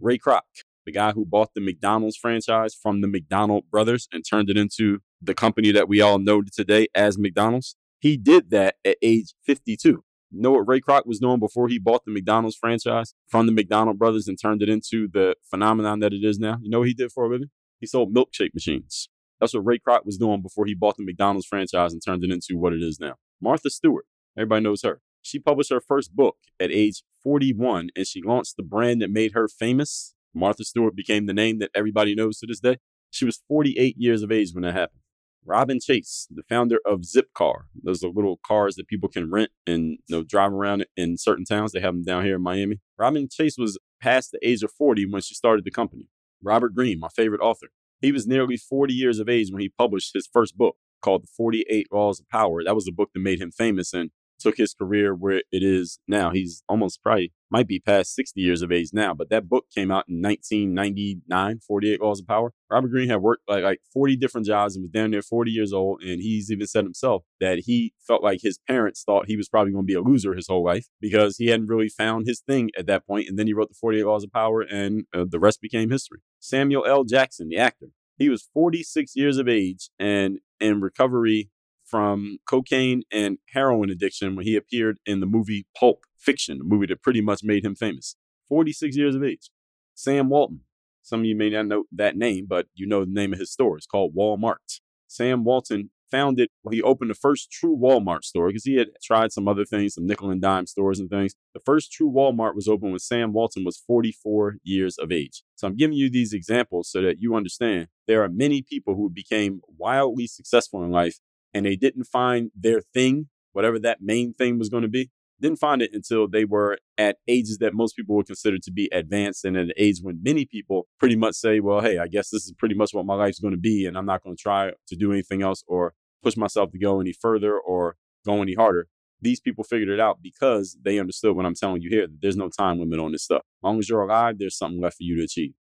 Ray 0.00 0.18
Kroc, 0.18 0.40
the 0.84 0.92
guy 0.92 1.12
who 1.12 1.24
bought 1.24 1.54
the 1.54 1.60
McDonald's 1.60 2.16
franchise 2.16 2.74
from 2.74 3.00
the 3.00 3.08
McDonald 3.08 3.64
brothers 3.70 4.08
and 4.12 4.24
turned 4.28 4.50
it 4.50 4.56
into 4.56 5.00
the 5.20 5.34
company 5.34 5.72
that 5.72 5.88
we 5.88 6.00
all 6.00 6.18
know 6.18 6.42
today 6.42 6.88
as 6.94 7.18
McDonald's. 7.18 7.76
He 8.00 8.16
did 8.16 8.50
that 8.50 8.76
at 8.84 8.96
age 9.02 9.34
52. 9.46 10.02
You 10.34 10.40
know 10.40 10.52
what 10.52 10.66
Ray 10.66 10.80
Kroc 10.80 11.06
was 11.06 11.18
doing 11.18 11.38
before 11.38 11.68
he 11.68 11.78
bought 11.78 12.04
the 12.04 12.10
McDonald's 12.10 12.56
franchise 12.56 13.14
from 13.28 13.46
the 13.46 13.52
McDonald 13.52 13.98
brothers 13.98 14.26
and 14.28 14.38
turned 14.40 14.62
it 14.62 14.68
into 14.68 15.06
the 15.12 15.36
phenomenon 15.48 16.00
that 16.00 16.12
it 16.12 16.24
is 16.24 16.38
now? 16.38 16.58
You 16.62 16.70
know 16.70 16.80
what 16.80 16.88
he 16.88 16.94
did 16.94 17.12
for 17.12 17.24
a 17.24 17.28
living? 17.28 17.50
He 17.78 17.86
sold 17.86 18.14
milkshake 18.14 18.54
machines. 18.54 19.08
That's 19.40 19.54
what 19.54 19.66
Ray 19.66 19.78
Kroc 19.78 20.06
was 20.06 20.16
doing 20.16 20.40
before 20.40 20.66
he 20.66 20.74
bought 20.74 20.96
the 20.96 21.04
McDonald's 21.04 21.46
franchise 21.46 21.92
and 21.92 22.00
turned 22.02 22.24
it 22.24 22.30
into 22.30 22.56
what 22.56 22.72
it 22.72 22.82
is 22.82 22.98
now. 22.98 23.16
Martha 23.40 23.70
Stewart, 23.70 24.06
everybody 24.36 24.62
knows 24.62 24.82
her. 24.82 25.00
She 25.20 25.38
published 25.38 25.70
her 25.70 25.80
first 25.80 26.16
book 26.16 26.36
at 26.58 26.70
age 26.72 27.02
41 27.22 27.90
and 27.94 28.06
she 28.06 28.22
launched 28.22 28.56
the 28.56 28.62
brand 28.62 29.02
that 29.02 29.10
made 29.10 29.32
her 29.32 29.48
famous 29.48 30.14
Martha 30.34 30.64
Stewart 30.64 30.96
became 30.96 31.26
the 31.26 31.34
name 31.34 31.58
that 31.58 31.70
everybody 31.74 32.14
knows 32.14 32.38
to 32.38 32.46
this 32.46 32.60
day. 32.60 32.78
She 33.10 33.24
was 33.24 33.42
48 33.48 33.96
years 33.98 34.22
of 34.22 34.32
age 34.32 34.50
when 34.52 34.62
that 34.62 34.72
happened. 34.72 35.00
Robin 35.44 35.80
Chase, 35.80 36.28
the 36.30 36.44
founder 36.48 36.78
of 36.86 37.00
Zipcar, 37.00 37.64
those 37.82 38.04
are 38.04 38.10
little 38.10 38.38
cars 38.46 38.76
that 38.76 38.86
people 38.86 39.08
can 39.08 39.30
rent 39.30 39.50
and 39.66 39.98
you 40.06 40.16
know, 40.16 40.22
drive 40.22 40.52
around 40.52 40.86
in 40.96 41.18
certain 41.18 41.44
towns. 41.44 41.72
They 41.72 41.80
have 41.80 41.94
them 41.94 42.04
down 42.04 42.24
here 42.24 42.36
in 42.36 42.42
Miami. 42.42 42.80
Robin 42.96 43.28
Chase 43.28 43.56
was 43.58 43.76
past 44.00 44.30
the 44.30 44.48
age 44.48 44.62
of 44.62 44.72
40 44.72 45.06
when 45.10 45.20
she 45.20 45.34
started 45.34 45.64
the 45.64 45.70
company. 45.72 46.06
Robert 46.42 46.74
Greene, 46.74 47.00
my 47.00 47.08
favorite 47.08 47.40
author, 47.40 47.68
he 48.00 48.12
was 48.12 48.26
nearly 48.26 48.56
40 48.56 48.94
years 48.94 49.18
of 49.18 49.28
age 49.28 49.48
when 49.50 49.60
he 49.60 49.68
published 49.68 50.14
his 50.14 50.28
first 50.32 50.56
book 50.56 50.76
called 51.02 51.24
The 51.24 51.28
48 51.36 51.88
Laws 51.92 52.20
of 52.20 52.28
Power. 52.28 52.62
That 52.64 52.74
was 52.74 52.84
the 52.84 52.92
book 52.92 53.10
that 53.12 53.20
made 53.20 53.40
him 53.40 53.50
famous. 53.50 53.92
And 53.92 54.10
took 54.42 54.56
his 54.56 54.74
career 54.74 55.14
where 55.14 55.42
it 55.50 55.62
is 55.62 55.98
now. 56.06 56.30
He's 56.30 56.62
almost 56.68 57.02
probably 57.02 57.32
might 57.50 57.68
be 57.68 57.78
past 57.78 58.14
60 58.14 58.40
years 58.40 58.62
of 58.62 58.72
age 58.72 58.90
now, 58.94 59.12
but 59.12 59.28
that 59.28 59.48
book 59.48 59.66
came 59.74 59.90
out 59.90 60.08
in 60.08 60.22
1999, 60.22 61.60
48 61.60 62.00
Laws 62.00 62.20
of 62.20 62.26
Power. 62.26 62.54
Robert 62.70 62.88
Greene 62.88 63.10
had 63.10 63.20
worked 63.20 63.42
like, 63.46 63.62
like 63.62 63.80
40 63.92 64.16
different 64.16 64.46
jobs 64.46 64.74
and 64.74 64.82
was 64.82 64.90
down 64.90 65.10
there 65.10 65.20
40 65.20 65.50
years 65.50 65.72
old. 65.72 66.02
And 66.02 66.22
he's 66.22 66.50
even 66.50 66.66
said 66.66 66.84
himself 66.84 67.24
that 67.40 67.60
he 67.66 67.92
felt 68.06 68.22
like 68.22 68.40
his 68.42 68.58
parents 68.66 69.02
thought 69.04 69.26
he 69.26 69.36
was 69.36 69.50
probably 69.50 69.72
going 69.72 69.84
to 69.84 69.86
be 69.86 69.94
a 69.94 70.00
loser 70.00 70.34
his 70.34 70.48
whole 70.48 70.64
life 70.64 70.86
because 71.00 71.36
he 71.36 71.48
hadn't 71.48 71.66
really 71.66 71.90
found 71.90 72.26
his 72.26 72.40
thing 72.40 72.70
at 72.78 72.86
that 72.86 73.06
point. 73.06 73.28
And 73.28 73.38
then 73.38 73.46
he 73.46 73.52
wrote 73.52 73.68
the 73.68 73.76
48 73.78 74.04
Laws 74.04 74.24
of 74.24 74.32
Power 74.32 74.62
and 74.62 75.04
uh, 75.14 75.26
the 75.28 75.38
rest 75.38 75.60
became 75.60 75.90
history. 75.90 76.20
Samuel 76.40 76.86
L. 76.86 77.04
Jackson, 77.04 77.48
the 77.48 77.58
actor, 77.58 77.88
he 78.16 78.30
was 78.30 78.48
46 78.54 79.14
years 79.14 79.36
of 79.36 79.48
age 79.48 79.90
and 79.98 80.38
in 80.58 80.80
recovery 80.80 81.50
from 81.92 82.38
cocaine 82.48 83.02
and 83.12 83.36
heroin 83.50 83.90
addiction 83.90 84.34
when 84.34 84.46
he 84.46 84.56
appeared 84.56 84.96
in 85.04 85.20
the 85.20 85.26
movie 85.26 85.66
Pulp 85.78 86.04
Fiction, 86.18 86.62
a 86.62 86.64
movie 86.64 86.86
that 86.86 87.02
pretty 87.02 87.20
much 87.20 87.44
made 87.44 87.66
him 87.66 87.74
famous. 87.74 88.16
46 88.48 88.96
years 88.96 89.14
of 89.14 89.22
age. 89.22 89.50
Sam 89.94 90.30
Walton. 90.30 90.60
Some 91.02 91.20
of 91.20 91.26
you 91.26 91.36
may 91.36 91.50
not 91.50 91.66
know 91.66 91.84
that 91.92 92.16
name, 92.16 92.46
but 92.48 92.66
you 92.74 92.86
know 92.86 93.04
the 93.04 93.12
name 93.12 93.34
of 93.34 93.38
his 93.38 93.52
store. 93.52 93.76
It's 93.76 93.86
called 93.86 94.16
Walmart. 94.16 94.80
Sam 95.06 95.44
Walton 95.44 95.90
founded, 96.10 96.48
well, 96.62 96.72
he 96.72 96.80
opened 96.80 97.10
the 97.10 97.14
first 97.14 97.50
true 97.50 97.76
Walmart 97.76 98.22
store 98.22 98.46
because 98.46 98.64
he 98.64 98.76
had 98.76 98.88
tried 99.02 99.32
some 99.32 99.48
other 99.48 99.66
things, 99.66 99.94
some 99.94 100.06
nickel 100.06 100.30
and 100.30 100.40
dime 100.40 100.66
stores 100.66 100.98
and 100.98 101.10
things. 101.10 101.34
The 101.52 101.60
first 101.66 101.92
true 101.92 102.10
Walmart 102.10 102.54
was 102.54 102.68
opened 102.68 102.92
when 102.92 103.00
Sam 103.00 103.34
Walton 103.34 103.64
was 103.64 103.82
44 103.86 104.56
years 104.62 104.96
of 104.96 105.12
age. 105.12 105.42
So 105.56 105.66
I'm 105.66 105.76
giving 105.76 105.96
you 105.96 106.08
these 106.08 106.32
examples 106.32 106.90
so 106.90 107.02
that 107.02 107.16
you 107.20 107.34
understand 107.34 107.88
there 108.06 108.22
are 108.22 108.28
many 108.30 108.62
people 108.62 108.94
who 108.94 109.10
became 109.10 109.60
wildly 109.76 110.26
successful 110.26 110.82
in 110.84 110.90
life 110.90 111.18
and 111.54 111.66
they 111.66 111.76
didn't 111.76 112.04
find 112.04 112.50
their 112.54 112.80
thing, 112.80 113.28
whatever 113.52 113.78
that 113.78 114.00
main 114.00 114.32
thing 114.32 114.58
was 114.58 114.68
going 114.68 114.82
to 114.82 114.88
be, 114.88 115.10
didn't 115.40 115.58
find 115.58 115.82
it 115.82 115.90
until 115.92 116.28
they 116.28 116.44
were 116.44 116.78
at 116.96 117.16
ages 117.26 117.58
that 117.58 117.74
most 117.74 117.96
people 117.96 118.14
would 118.14 118.26
consider 118.26 118.58
to 118.58 118.70
be 118.70 118.88
advanced 118.92 119.44
and 119.44 119.56
at 119.56 119.64
an 119.64 119.72
age 119.76 119.98
when 120.00 120.20
many 120.22 120.44
people 120.44 120.86
pretty 120.98 121.16
much 121.16 121.34
say, 121.34 121.60
well, 121.60 121.80
hey, 121.80 121.98
I 121.98 122.06
guess 122.06 122.30
this 122.30 122.44
is 122.44 122.52
pretty 122.56 122.76
much 122.76 122.94
what 122.94 123.04
my 123.04 123.14
life's 123.14 123.40
going 123.40 123.52
to 123.52 123.60
be, 123.60 123.84
and 123.84 123.98
I'm 123.98 124.06
not 124.06 124.22
going 124.22 124.36
to 124.36 124.40
try 124.40 124.70
to 124.86 124.96
do 124.96 125.12
anything 125.12 125.42
else 125.42 125.64
or 125.66 125.94
push 126.22 126.36
myself 126.36 126.70
to 126.70 126.78
go 126.78 127.00
any 127.00 127.12
further 127.12 127.58
or 127.58 127.96
go 128.24 128.40
any 128.40 128.54
harder. 128.54 128.86
These 129.20 129.40
people 129.40 129.64
figured 129.64 129.88
it 129.88 130.00
out 130.00 130.22
because 130.22 130.76
they 130.82 130.98
understood 130.98 131.36
what 131.36 131.46
I'm 131.46 131.54
telling 131.54 131.82
you 131.82 131.90
here 131.90 132.06
that 132.06 132.20
there's 132.22 132.36
no 132.36 132.48
time 132.48 132.78
limit 132.78 132.98
on 133.00 133.12
this 133.12 133.24
stuff. 133.24 133.42
As 133.42 133.62
long 133.62 133.78
as 133.78 133.88
you're 133.88 134.02
alive, 134.02 134.38
there's 134.38 134.56
something 134.56 134.80
left 134.80 134.96
for 134.96 135.04
you 135.04 135.16
to 135.16 135.24
achieve. 135.24 135.52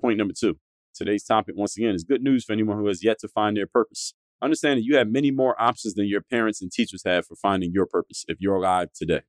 Point 0.00 0.18
number 0.18 0.34
two. 0.38 0.58
Today's 0.94 1.24
topic, 1.24 1.54
once 1.56 1.76
again, 1.76 1.94
is 1.94 2.02
good 2.02 2.22
news 2.22 2.44
for 2.44 2.52
anyone 2.52 2.78
who 2.78 2.86
has 2.86 3.04
yet 3.04 3.18
to 3.20 3.28
find 3.28 3.56
their 3.56 3.66
purpose. 3.66 4.14
Understand 4.40 4.78
that 4.78 4.84
you 4.84 4.96
have 4.96 5.08
many 5.08 5.30
more 5.30 5.60
options 5.60 5.94
than 5.94 6.06
your 6.06 6.20
parents 6.20 6.62
and 6.62 6.70
teachers 6.70 7.02
have 7.04 7.26
for 7.26 7.34
finding 7.34 7.72
your 7.72 7.86
purpose 7.86 8.24
if 8.28 8.40
you're 8.40 8.54
alive 8.54 8.88
today. 8.94 9.22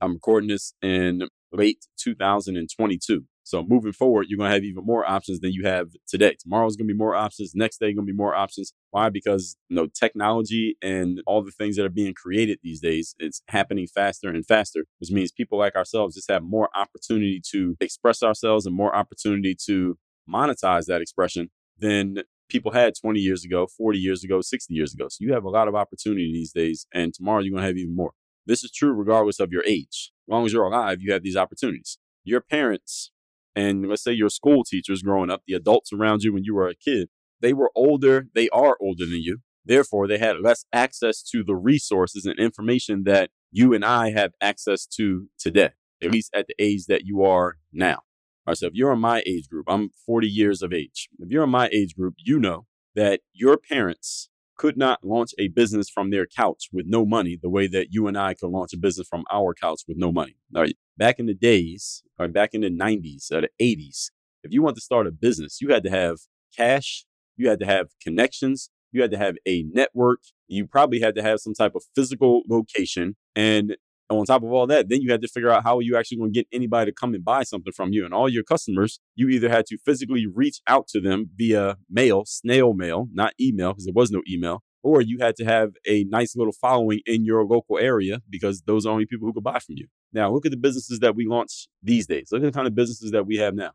I'm 0.00 0.14
recording 0.14 0.48
this 0.48 0.74
in 0.82 1.28
late 1.52 1.86
2022. 1.98 3.24
So 3.44 3.64
moving 3.66 3.92
forward, 3.92 4.26
you're 4.28 4.38
going 4.38 4.50
to 4.50 4.54
have 4.54 4.64
even 4.64 4.84
more 4.84 5.08
options 5.08 5.40
than 5.40 5.52
you 5.52 5.64
have 5.64 5.88
today. 6.06 6.36
Tomorrow's 6.40 6.76
going 6.76 6.86
to 6.86 6.94
be 6.94 6.98
more 6.98 7.14
options. 7.14 7.54
Next 7.54 7.78
day 7.78 7.92
going 7.92 8.06
to 8.06 8.12
be 8.12 8.16
more 8.16 8.34
options. 8.34 8.72
Why? 8.90 9.08
Because 9.08 9.56
you 9.68 9.76
know 9.76 9.86
technology 9.86 10.76
and 10.82 11.20
all 11.26 11.42
the 11.42 11.50
things 11.50 11.76
that 11.76 11.84
are 11.84 11.90
being 11.90 12.14
created 12.14 12.58
these 12.62 12.80
days, 12.80 13.14
it's 13.18 13.42
happening 13.48 13.86
faster 13.86 14.28
and 14.28 14.46
faster, 14.46 14.84
which 14.98 15.10
means 15.10 15.32
people 15.32 15.58
like 15.58 15.74
ourselves 15.74 16.14
just 16.14 16.30
have 16.30 16.42
more 16.42 16.68
opportunity 16.74 17.40
to 17.50 17.76
express 17.80 18.22
ourselves 18.22 18.66
and 18.66 18.76
more 18.76 18.94
opportunity 18.94 19.56
to 19.66 19.98
monetize 20.28 20.86
that 20.86 21.00
expression 21.00 21.50
than 21.78 22.22
people 22.52 22.72
had 22.72 22.94
20 22.94 23.18
years 23.18 23.44
ago, 23.44 23.66
40 23.66 23.98
years 23.98 24.22
ago, 24.22 24.40
60 24.40 24.72
years 24.72 24.94
ago. 24.94 25.08
So 25.08 25.18
you 25.20 25.32
have 25.32 25.44
a 25.44 25.50
lot 25.50 25.66
of 25.66 25.74
opportunity 25.74 26.30
these 26.32 26.52
days, 26.52 26.86
and 26.94 27.12
tomorrow 27.12 27.40
you're 27.40 27.52
going 27.52 27.62
to 27.62 27.66
have 27.66 27.76
even 27.76 27.96
more. 27.96 28.12
This 28.46 28.62
is 28.62 28.70
true 28.70 28.92
regardless 28.92 29.40
of 29.40 29.50
your 29.50 29.64
age. 29.64 30.12
As 30.28 30.32
long 30.32 30.44
as 30.46 30.52
you're 30.52 30.64
alive, 30.64 30.98
you 31.00 31.12
have 31.12 31.22
these 31.22 31.36
opportunities. 31.36 31.98
Your 32.24 32.40
parents 32.40 33.10
and 33.54 33.88
let's 33.88 34.02
say 34.02 34.12
your 34.12 34.30
school 34.30 34.64
teachers 34.64 35.02
growing 35.02 35.30
up, 35.30 35.42
the 35.46 35.54
adults 35.54 35.92
around 35.92 36.22
you 36.22 36.32
when 36.32 36.44
you 36.44 36.54
were 36.54 36.68
a 36.68 36.74
kid, 36.74 37.08
they 37.40 37.52
were 37.52 37.70
older, 37.74 38.28
they 38.34 38.48
are 38.50 38.76
older 38.80 39.04
than 39.04 39.22
you. 39.22 39.38
Therefore, 39.64 40.08
they 40.08 40.18
had 40.18 40.40
less 40.40 40.64
access 40.72 41.22
to 41.24 41.44
the 41.44 41.54
resources 41.54 42.24
and 42.24 42.38
information 42.38 43.04
that 43.04 43.30
you 43.50 43.74
and 43.74 43.84
I 43.84 44.10
have 44.10 44.32
access 44.40 44.86
to 44.96 45.28
today, 45.38 45.70
at 46.02 46.10
least 46.10 46.30
at 46.34 46.46
the 46.46 46.54
age 46.58 46.86
that 46.86 47.02
you 47.04 47.22
are 47.22 47.58
now. 47.72 48.00
All 48.46 48.50
right, 48.52 48.58
so 48.58 48.66
if 48.66 48.74
you're 48.74 48.92
in 48.92 48.98
my 48.98 49.22
age 49.24 49.48
group, 49.48 49.66
I'm 49.68 49.90
40 50.04 50.28
years 50.28 50.62
of 50.62 50.72
age. 50.72 51.08
If 51.20 51.30
you're 51.30 51.44
in 51.44 51.50
my 51.50 51.68
age 51.72 51.94
group, 51.94 52.14
you 52.18 52.40
know 52.40 52.66
that 52.96 53.20
your 53.32 53.56
parents 53.56 54.28
could 54.58 54.76
not 54.76 54.98
launch 55.04 55.30
a 55.38 55.48
business 55.48 55.88
from 55.88 56.10
their 56.10 56.26
couch 56.26 56.68
with 56.72 56.86
no 56.86 57.06
money 57.06 57.38
the 57.40 57.48
way 57.48 57.66
that 57.68 57.88
you 57.92 58.06
and 58.08 58.18
I 58.18 58.34
could 58.34 58.50
launch 58.50 58.72
a 58.74 58.76
business 58.78 59.06
from 59.08 59.24
our 59.32 59.54
couch 59.54 59.82
with 59.86 59.96
no 59.96 60.10
money. 60.12 60.36
All 60.54 60.62
right. 60.62 60.76
Back 60.98 61.18
in 61.20 61.26
the 61.26 61.34
days, 61.34 62.02
or 62.18 62.28
back 62.28 62.50
in 62.52 62.60
the 62.62 62.70
90s 62.70 63.30
or 63.30 63.42
the 63.42 63.50
80s, 63.60 64.10
if 64.42 64.52
you 64.52 64.60
want 64.62 64.74
to 64.76 64.82
start 64.82 65.06
a 65.06 65.12
business, 65.12 65.60
you 65.60 65.68
had 65.72 65.84
to 65.84 65.90
have 65.90 66.18
cash, 66.56 67.04
you 67.36 67.48
had 67.48 67.60
to 67.60 67.66
have 67.66 67.88
connections, 68.02 68.70
you 68.90 69.02
had 69.02 69.10
to 69.12 69.18
have 69.18 69.36
a 69.46 69.62
network, 69.72 70.20
you 70.48 70.66
probably 70.66 71.00
had 71.00 71.14
to 71.14 71.22
have 71.22 71.40
some 71.40 71.54
type 71.54 71.74
of 71.76 71.84
physical 71.94 72.42
location. 72.48 73.16
And 73.36 73.76
on 74.18 74.26
top 74.26 74.42
of 74.42 74.52
all 74.52 74.66
that, 74.66 74.88
then 74.88 75.00
you 75.00 75.10
had 75.10 75.22
to 75.22 75.28
figure 75.28 75.50
out 75.50 75.64
how 75.64 75.78
are 75.78 75.82
you 75.82 75.96
actually 75.96 76.18
going 76.18 76.32
to 76.32 76.38
get 76.38 76.46
anybody 76.52 76.90
to 76.90 76.94
come 76.94 77.14
and 77.14 77.24
buy 77.24 77.42
something 77.42 77.72
from 77.72 77.92
you. 77.92 78.04
And 78.04 78.14
all 78.14 78.28
your 78.28 78.44
customers, 78.44 79.00
you 79.14 79.28
either 79.28 79.48
had 79.48 79.66
to 79.66 79.78
physically 79.78 80.26
reach 80.26 80.60
out 80.66 80.88
to 80.88 81.00
them 81.00 81.30
via 81.36 81.76
mail, 81.90 82.24
snail 82.24 82.74
mail, 82.74 83.08
not 83.12 83.34
email, 83.40 83.72
because 83.72 83.84
there 83.84 83.94
was 83.94 84.10
no 84.10 84.22
email, 84.28 84.62
or 84.82 85.00
you 85.00 85.18
had 85.20 85.36
to 85.36 85.44
have 85.44 85.72
a 85.86 86.04
nice 86.04 86.34
little 86.36 86.52
following 86.52 87.00
in 87.06 87.24
your 87.24 87.44
local 87.44 87.78
area 87.78 88.20
because 88.28 88.62
those 88.62 88.84
are 88.86 88.90
only 88.90 89.06
people 89.06 89.26
who 89.26 89.32
could 89.32 89.44
buy 89.44 89.58
from 89.58 89.76
you. 89.76 89.86
Now, 90.12 90.32
look 90.32 90.44
at 90.44 90.52
the 90.52 90.58
businesses 90.58 90.98
that 91.00 91.14
we 91.14 91.26
launch 91.26 91.68
these 91.82 92.06
days. 92.06 92.28
Look 92.32 92.42
at 92.42 92.52
the 92.52 92.56
kind 92.56 92.66
of 92.66 92.74
businesses 92.74 93.10
that 93.12 93.26
we 93.26 93.36
have 93.36 93.54
now. 93.54 93.72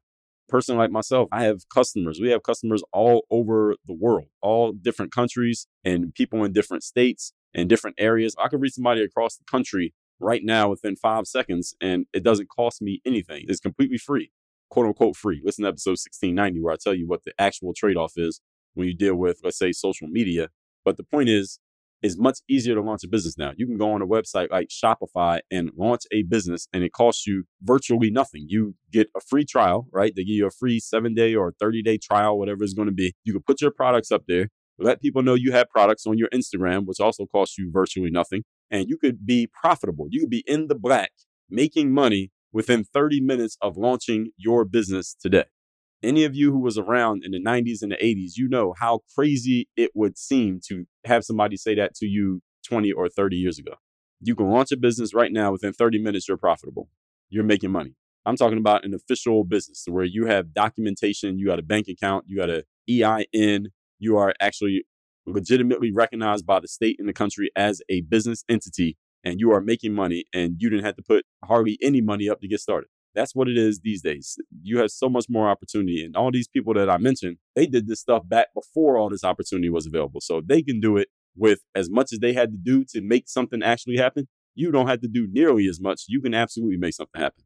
Person 0.49 0.77
like 0.77 0.91
myself, 0.91 1.27
I 1.31 1.43
have 1.43 1.67
customers. 1.73 2.19
We 2.21 2.29
have 2.29 2.43
customers 2.43 2.81
all 2.93 3.25
over 3.29 3.75
the 3.85 3.93
world, 3.93 4.27
all 4.41 4.71
different 4.71 5.11
countries 5.11 5.67
and 5.83 6.13
people 6.13 6.43
in 6.45 6.53
different 6.53 6.83
states 6.83 7.33
and 7.53 7.67
different 7.67 7.97
areas. 7.99 8.33
I 8.41 8.47
could 8.47 8.61
reach 8.61 8.73
somebody 8.73 9.03
across 9.03 9.35
the 9.35 9.43
country 9.43 9.93
right 10.19 10.41
now 10.43 10.69
within 10.69 10.95
five 10.95 11.27
seconds, 11.27 11.75
and 11.81 12.05
it 12.13 12.23
doesn't 12.23 12.49
cost 12.49 12.81
me 12.81 13.01
anything. 13.05 13.45
It's 13.47 13.59
completely 13.59 13.97
free, 13.97 14.31
quote 14.69 14.85
unquote 14.87 15.15
free. 15.15 15.41
Listen 15.43 15.63
to 15.63 15.69
episode 15.69 15.91
1690, 15.91 16.61
where 16.61 16.73
I 16.73 16.77
tell 16.81 16.93
you 16.93 17.07
what 17.07 17.23
the 17.23 17.33
actual 17.39 17.73
trade 17.75 17.97
off 17.97 18.13
is 18.17 18.41
when 18.73 18.87
you 18.87 18.95
deal 18.95 19.15
with, 19.15 19.39
let's 19.43 19.57
say, 19.57 19.71
social 19.71 20.07
media. 20.07 20.49
But 20.85 20.97
the 20.97 21.03
point 21.03 21.29
is, 21.29 21.59
it's 22.03 22.17
much 22.17 22.39
easier 22.47 22.75
to 22.75 22.81
launch 22.81 23.03
a 23.03 23.07
business 23.07 23.37
now. 23.37 23.53
You 23.57 23.65
can 23.65 23.77
go 23.77 23.91
on 23.91 24.01
a 24.01 24.07
website 24.07 24.51
like 24.51 24.69
Shopify 24.69 25.39
and 25.49 25.71
launch 25.75 26.03
a 26.11 26.23
business, 26.23 26.67
and 26.71 26.83
it 26.83 26.93
costs 26.93 27.25
you 27.25 27.45
virtually 27.61 28.11
nothing. 28.11 28.45
You 28.47 28.75
get 28.91 29.09
a 29.15 29.19
free 29.19 29.45
trial, 29.45 29.87
right? 29.91 30.13
They 30.15 30.23
give 30.23 30.35
you 30.35 30.45
a 30.45 30.51
free 30.51 30.79
seven 30.79 31.15
day 31.15 31.33
or 31.33 31.53
30 31.59 31.81
day 31.81 31.97
trial, 31.97 32.37
whatever 32.37 32.63
it's 32.63 32.73
going 32.73 32.87
to 32.87 32.93
be. 32.93 33.13
You 33.23 33.33
can 33.33 33.41
put 33.41 33.61
your 33.61 33.71
products 33.71 34.11
up 34.11 34.23
there, 34.27 34.49
let 34.79 35.01
people 35.01 35.23
know 35.23 35.33
you 35.33 35.51
have 35.51 35.69
products 35.69 36.05
on 36.05 36.17
your 36.17 36.29
Instagram, 36.29 36.85
which 36.85 36.99
also 36.99 37.25
costs 37.25 37.57
you 37.57 37.71
virtually 37.71 38.11
nothing 38.11 38.43
and 38.69 38.87
you 38.87 38.97
could 38.97 39.25
be 39.25 39.47
profitable. 39.47 40.07
You 40.09 40.21
could 40.21 40.29
be 40.29 40.43
in 40.47 40.67
the 40.67 40.75
black, 40.75 41.11
making 41.49 41.93
money 41.93 42.31
within 42.51 42.83
30 42.83 43.21
minutes 43.21 43.57
of 43.61 43.77
launching 43.77 44.31
your 44.37 44.65
business 44.65 45.15
today. 45.19 45.45
Any 46.03 46.23
of 46.25 46.35
you 46.35 46.51
who 46.51 46.59
was 46.59 46.77
around 46.77 47.23
in 47.25 47.31
the 47.31 47.41
90s 47.41 47.81
and 47.81 47.91
the 47.91 47.95
80s, 47.95 48.33
you 48.35 48.47
know 48.47 48.73
how 48.79 49.01
crazy 49.15 49.67
it 49.75 49.91
would 49.95 50.17
seem 50.17 50.59
to 50.67 50.85
have 51.05 51.23
somebody 51.23 51.57
say 51.57 51.73
that 51.75 51.95
to 51.95 52.05
you 52.05 52.41
20 52.67 52.91
or 52.91 53.09
30 53.09 53.35
years 53.35 53.57
ago. 53.57 53.73
You 54.21 54.35
can 54.35 54.49
launch 54.49 54.71
a 54.71 54.77
business 54.77 55.13
right 55.13 55.31
now 55.31 55.51
within 55.51 55.73
30 55.73 55.99
minutes, 55.99 56.27
you're 56.27 56.37
profitable. 56.37 56.89
You're 57.29 57.43
making 57.43 57.71
money. 57.71 57.95
I'm 58.25 58.35
talking 58.35 58.57
about 58.57 58.83
an 58.83 58.93
official 58.93 59.43
business 59.43 59.85
where 59.87 60.03
you 60.03 60.25
have 60.25 60.53
documentation, 60.53 61.39
you 61.39 61.47
got 61.47 61.59
a 61.59 61.63
bank 61.63 61.87
account, 61.87 62.25
you 62.27 62.37
got 62.37 62.49
an 62.49 62.63
EIN, 62.89 63.69
you 63.99 64.17
are 64.17 64.33
actually 64.39 64.85
legitimately 65.25 65.91
recognized 65.91 66.45
by 66.45 66.59
the 66.59 66.67
state 66.67 66.95
and 66.99 67.07
the 67.07 67.13
country 67.13 67.51
as 67.55 67.81
a 67.89 68.01
business 68.01 68.43
entity 68.49 68.97
and 69.23 69.39
you 69.39 69.51
are 69.51 69.61
making 69.61 69.93
money 69.93 70.25
and 70.33 70.55
you 70.59 70.69
didn't 70.69 70.85
have 70.85 70.95
to 70.95 71.03
put 71.03 71.25
hardly 71.43 71.77
any 71.81 72.01
money 72.01 72.29
up 72.29 72.39
to 72.39 72.47
get 72.47 72.59
started. 72.59 72.87
That's 73.13 73.35
what 73.35 73.49
it 73.49 73.57
is 73.57 73.79
these 73.79 74.01
days. 74.01 74.37
You 74.61 74.77
have 74.79 74.91
so 74.91 75.09
much 75.09 75.25
more 75.27 75.49
opportunity. 75.49 76.03
And 76.03 76.15
all 76.15 76.31
these 76.31 76.47
people 76.47 76.73
that 76.75 76.89
I 76.89 76.97
mentioned, 76.97 77.37
they 77.55 77.65
did 77.65 77.87
this 77.87 77.99
stuff 77.99 78.23
back 78.27 78.47
before 78.53 78.97
all 78.97 79.09
this 79.09 79.23
opportunity 79.23 79.69
was 79.69 79.87
available. 79.87 80.21
So 80.21 80.37
if 80.37 80.47
they 80.47 80.61
can 80.61 80.79
do 80.79 80.97
it 80.97 81.07
with 81.35 81.59
as 81.75 81.89
much 81.89 82.13
as 82.13 82.19
they 82.19 82.33
had 82.33 82.51
to 82.51 82.57
do 82.57 82.85
to 82.89 83.01
make 83.01 83.27
something 83.27 83.63
actually 83.63 83.97
happen, 83.97 84.27
you 84.53 84.71
don't 84.71 84.87
have 84.87 85.01
to 85.01 85.07
do 85.07 85.27
nearly 85.31 85.67
as 85.67 85.81
much. 85.81 86.03
You 86.07 86.21
can 86.21 86.33
absolutely 86.33 86.77
make 86.77 86.93
something 86.93 87.19
happen. 87.19 87.43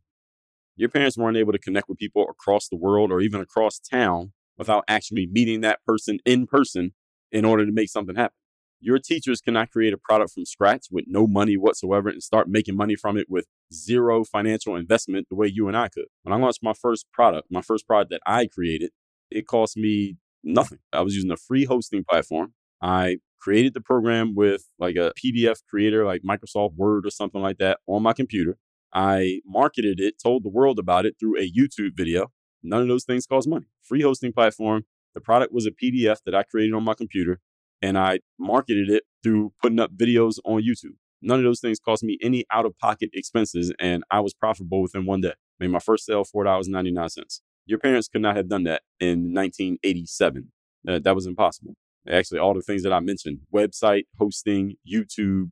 Your 0.75 0.89
parents 0.89 1.17
weren't 1.17 1.37
able 1.37 1.51
to 1.53 1.59
connect 1.59 1.89
with 1.89 1.97
people 1.97 2.25
across 2.29 2.67
the 2.67 2.77
world 2.77 3.11
or 3.11 3.21
even 3.21 3.41
across 3.41 3.79
town 3.79 4.33
without 4.61 4.83
actually 4.87 5.25
meeting 5.25 5.61
that 5.61 5.79
person 5.87 6.19
in 6.23 6.45
person 6.45 6.93
in 7.31 7.43
order 7.43 7.65
to 7.65 7.71
make 7.71 7.89
something 7.89 8.15
happen. 8.15 8.35
Your 8.79 8.99
teachers 8.99 9.41
cannot 9.41 9.71
create 9.71 9.91
a 9.91 9.97
product 9.97 10.33
from 10.33 10.45
scratch 10.45 10.85
with 10.91 11.05
no 11.07 11.25
money 11.25 11.57
whatsoever 11.57 12.09
and 12.09 12.21
start 12.21 12.47
making 12.47 12.77
money 12.77 12.95
from 12.95 13.17
it 13.17 13.25
with 13.27 13.47
zero 13.73 14.23
financial 14.23 14.75
investment 14.75 15.25
the 15.29 15.35
way 15.35 15.47
you 15.47 15.67
and 15.67 15.75
I 15.75 15.89
could. 15.89 16.05
When 16.21 16.31
I 16.31 16.35
launched 16.35 16.61
my 16.61 16.73
first 16.73 17.07
product, 17.11 17.47
my 17.49 17.63
first 17.63 17.87
product 17.87 18.11
that 18.11 18.21
I 18.27 18.45
created, 18.45 18.91
it 19.31 19.47
cost 19.47 19.77
me 19.77 20.17
nothing. 20.43 20.77
I 20.93 21.01
was 21.01 21.15
using 21.15 21.31
a 21.31 21.37
free 21.37 21.65
hosting 21.65 22.03
platform. 22.07 22.53
I 22.83 23.17
created 23.39 23.73
the 23.73 23.81
program 23.81 24.35
with 24.35 24.65
like 24.77 24.95
a 24.95 25.11
PDF 25.19 25.57
creator 25.67 26.05
like 26.05 26.21
Microsoft 26.21 26.75
Word 26.75 27.07
or 27.07 27.09
something 27.09 27.41
like 27.41 27.57
that 27.57 27.79
on 27.87 28.03
my 28.03 28.13
computer. 28.13 28.57
I 28.93 29.41
marketed 29.43 29.99
it, 29.99 30.21
told 30.21 30.43
the 30.43 30.49
world 30.49 30.77
about 30.77 31.07
it 31.07 31.15
through 31.19 31.39
a 31.39 31.51
YouTube 31.51 31.95
video. 31.95 32.31
None 32.63 32.81
of 32.81 32.87
those 32.87 33.03
things 33.03 33.25
cost 33.25 33.47
money. 33.47 33.65
Free 33.83 34.01
hosting 34.01 34.33
platform, 34.33 34.85
the 35.13 35.21
product 35.21 35.53
was 35.53 35.65
a 35.65 35.71
PDF 35.71 36.17
that 36.25 36.35
I 36.35 36.43
created 36.43 36.73
on 36.73 36.83
my 36.83 36.93
computer 36.93 37.39
and 37.81 37.97
I 37.97 38.19
marketed 38.39 38.89
it 38.89 39.03
through 39.23 39.53
putting 39.61 39.79
up 39.79 39.95
videos 39.95 40.39
on 40.45 40.61
YouTube. 40.61 40.95
None 41.21 41.39
of 41.39 41.43
those 41.43 41.59
things 41.59 41.79
cost 41.79 42.03
me 42.03 42.17
any 42.21 42.45
out 42.51 42.65
of 42.65 42.77
pocket 42.77 43.09
expenses 43.13 43.73
and 43.79 44.03
I 44.09 44.19
was 44.19 44.33
profitable 44.33 44.81
within 44.81 45.05
one 45.05 45.21
day. 45.21 45.33
Made 45.59 45.69
my 45.69 45.79
first 45.79 46.05
sale 46.05 46.23
$4.99. 46.23 47.41
Your 47.65 47.79
parents 47.79 48.07
could 48.07 48.21
not 48.21 48.35
have 48.35 48.49
done 48.49 48.63
that 48.63 48.81
in 48.99 49.33
1987. 49.33 50.51
Uh, 50.87 50.99
that 50.99 51.15
was 51.15 51.27
impossible. 51.27 51.75
Actually, 52.09 52.39
all 52.39 52.55
the 52.55 52.61
things 52.61 52.81
that 52.81 52.93
I 52.93 52.99
mentioned 52.99 53.39
website, 53.53 54.05
hosting, 54.17 54.75
YouTube, 54.91 55.51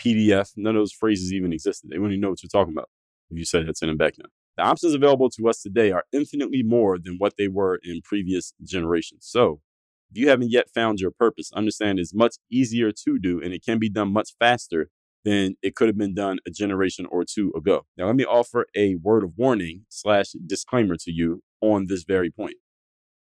PDF 0.00 0.52
none 0.56 0.74
of 0.74 0.80
those 0.80 0.92
phrases 0.92 1.32
even 1.32 1.52
existed. 1.52 1.90
They 1.90 1.98
wouldn't 1.98 2.14
even 2.14 2.22
know 2.22 2.30
what 2.30 2.42
you're 2.42 2.48
talking 2.48 2.72
about 2.72 2.88
if 3.30 3.38
you 3.38 3.44
said 3.44 3.66
that 3.66 3.76
to 3.76 3.86
them 3.86 3.96
back 3.96 4.14
then. 4.16 4.26
The 4.60 4.66
options 4.66 4.92
available 4.92 5.30
to 5.30 5.48
us 5.48 5.62
today 5.62 5.90
are 5.90 6.04
infinitely 6.12 6.62
more 6.62 6.98
than 6.98 7.16
what 7.16 7.38
they 7.38 7.48
were 7.48 7.80
in 7.82 8.02
previous 8.02 8.52
generations. 8.62 9.26
So, 9.26 9.62
if 10.10 10.18
you 10.18 10.28
haven't 10.28 10.50
yet 10.50 10.68
found 10.68 11.00
your 11.00 11.12
purpose, 11.12 11.50
understand 11.54 11.98
it's 11.98 12.12
much 12.12 12.34
easier 12.50 12.92
to 12.92 13.18
do 13.18 13.40
and 13.40 13.54
it 13.54 13.64
can 13.64 13.78
be 13.78 13.88
done 13.88 14.12
much 14.12 14.34
faster 14.38 14.90
than 15.24 15.56
it 15.62 15.74
could 15.74 15.88
have 15.88 15.96
been 15.96 16.12
done 16.12 16.40
a 16.46 16.50
generation 16.50 17.06
or 17.10 17.24
two 17.24 17.50
ago. 17.56 17.86
Now, 17.96 18.04
let 18.08 18.16
me 18.16 18.26
offer 18.26 18.66
a 18.76 18.96
word 18.96 19.24
of 19.24 19.32
warning 19.38 19.86
slash 19.88 20.32
disclaimer 20.32 20.96
to 21.04 21.10
you 21.10 21.42
on 21.62 21.86
this 21.86 22.04
very 22.04 22.30
point. 22.30 22.56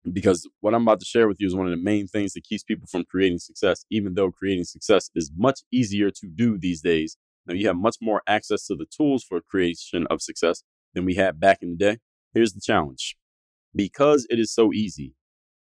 Because 0.09 0.47
what 0.61 0.73
I'm 0.73 0.83
about 0.83 1.01
to 1.01 1.05
share 1.05 1.27
with 1.27 1.41
you 1.41 1.47
is 1.47 1.55
one 1.55 1.67
of 1.67 1.77
the 1.77 1.83
main 1.83 2.07
things 2.07 2.31
that 2.31 2.45
keeps 2.45 2.63
people 2.63 2.87
from 2.87 3.03
creating 3.03 3.39
success, 3.39 3.83
even 3.89 4.13
though 4.13 4.31
creating 4.31 4.63
success 4.63 5.09
is 5.13 5.33
much 5.35 5.63
easier 5.69 6.11
to 6.11 6.27
do 6.27 6.57
these 6.57 6.81
days. 6.81 7.17
Now, 7.45 7.55
you 7.55 7.67
have 7.67 7.75
much 7.75 7.97
more 8.01 8.21
access 8.25 8.65
to 8.67 8.75
the 8.75 8.85
tools 8.85 9.25
for 9.25 9.41
creation 9.41 10.07
of 10.09 10.21
success 10.21 10.63
than 10.95 11.05
we 11.05 11.15
had 11.15 11.39
back 11.39 11.59
in 11.61 11.71
the 11.71 11.75
day. 11.77 11.97
Here's 12.33 12.53
the 12.53 12.61
challenge 12.61 13.15
because 13.75 14.25
it 14.29 14.39
is 14.39 14.51
so 14.51 14.73
easy, 14.73 15.13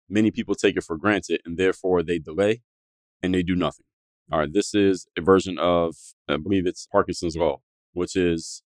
many 0.09 0.31
people 0.31 0.55
take 0.55 0.77
it 0.77 0.85
for 0.85 0.97
granted 0.97 1.43
and 1.45 1.59
therefore 1.59 2.03
they 2.03 2.19
delay 2.19 2.63
and 3.23 3.35
they 3.35 3.43
do 3.43 3.55
nothing. 3.55 3.85
All 4.33 4.39
right, 4.39 4.53
this 4.53 4.75
is 4.75 5.07
a 5.19 5.21
version 5.21 5.59
of, 5.59 5.97
I 6.29 6.39
believe 6.39 6.67
it's 6.67 6.87
Parkinson's 6.91 7.37
Law, 7.37 7.61
which 7.93 8.17
is 8.17 8.63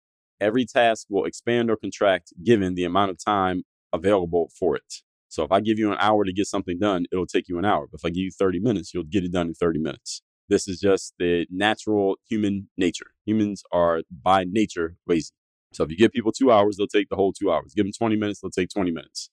every 0.42 0.66
task 0.66 1.08
will 1.10 1.26
expand 1.26 1.70
or 1.70 1.76
contract 1.76 2.34
given 2.44 2.74
the 2.74 2.86
amount 2.86 3.12
of 3.12 3.24
time 3.24 3.64
available 3.94 4.50
for 4.58 4.76
it. 4.76 5.02
So 5.28 5.44
if 5.44 5.52
I 5.52 5.62
give 5.62 5.80
you 5.80 5.92
an 5.92 5.98
hour 6.00 6.24
to 6.24 6.34
get 6.34 6.48
something 6.48 6.80
done, 6.80 7.06
it'll 7.12 7.28
take 7.28 7.48
you 7.48 7.58
an 7.58 7.66
hour. 7.66 7.88
But 7.92 8.02
if 8.02 8.06
I 8.06 8.10
give 8.10 8.24
you 8.24 8.32
30 8.32 8.60
minutes, 8.60 8.94
you'll 8.94 9.04
get 9.04 9.24
it 9.24 9.32
done 9.32 9.48
in 9.48 9.54
30 9.54 9.80
minutes. 9.80 10.22
This 10.50 10.68
is 10.68 10.80
just 10.80 11.14
the 11.18 11.48
natural 11.50 12.18
human 12.28 12.70
nature. 12.78 13.08
Humans 13.26 13.64
are 13.72 14.02
by 14.12 14.46
nature 14.48 14.98
lazy. 15.08 15.32
So 15.74 15.84
if 15.84 15.92
you 15.92 15.98
give 15.98 16.12
people 16.12 16.32
two 16.32 16.52
hours, 16.52 16.78
they'll 16.78 16.88
take 16.88 17.10
the 17.10 17.16
whole 17.16 17.34
two 17.34 17.52
hours. 17.52 17.74
Give 17.76 17.86
them 17.86 17.94
20 17.98 18.16
minutes, 18.16 18.42
they'll 18.42 18.52
take 18.52 18.70
20 18.70 18.92
minutes. 18.92 19.30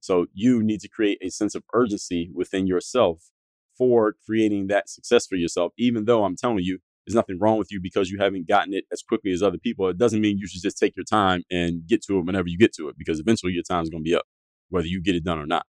So 0.00 0.26
you 0.32 0.62
need 0.62 0.80
to 0.80 0.88
create 0.88 1.18
a 1.22 1.30
sense 1.30 1.54
of 1.54 1.62
urgency 1.72 2.30
within 2.34 2.66
yourself 2.66 3.30
for 3.76 4.14
creating 4.26 4.68
that 4.68 4.88
success 4.88 5.26
for 5.26 5.36
yourself, 5.36 5.72
even 5.78 6.04
though 6.04 6.24
I'm 6.24 6.36
telling 6.36 6.60
you, 6.60 6.78
there's 7.06 7.14
nothing 7.14 7.38
wrong 7.38 7.58
with 7.58 7.70
you 7.70 7.80
because 7.80 8.10
you 8.10 8.18
haven't 8.18 8.48
gotten 8.48 8.72
it 8.72 8.84
as 8.92 9.02
quickly 9.02 9.32
as 9.32 9.42
other 9.42 9.58
people. 9.58 9.88
It 9.88 9.98
doesn't 9.98 10.20
mean 10.20 10.38
you 10.38 10.46
should 10.46 10.62
just 10.62 10.78
take 10.78 10.96
your 10.96 11.04
time 11.04 11.42
and 11.50 11.86
get 11.86 12.02
to 12.04 12.18
it 12.18 12.24
whenever 12.24 12.48
you 12.48 12.56
get 12.56 12.72
to 12.74 12.88
it, 12.88 12.96
because 12.96 13.20
eventually 13.20 13.52
your 13.52 13.62
time 13.62 13.82
is 13.82 13.90
going 13.90 14.02
to 14.02 14.08
be 14.08 14.14
up, 14.14 14.24
whether 14.70 14.86
you 14.86 15.02
get 15.02 15.14
it 15.14 15.24
done 15.24 15.38
or 15.38 15.46
not. 15.46 15.66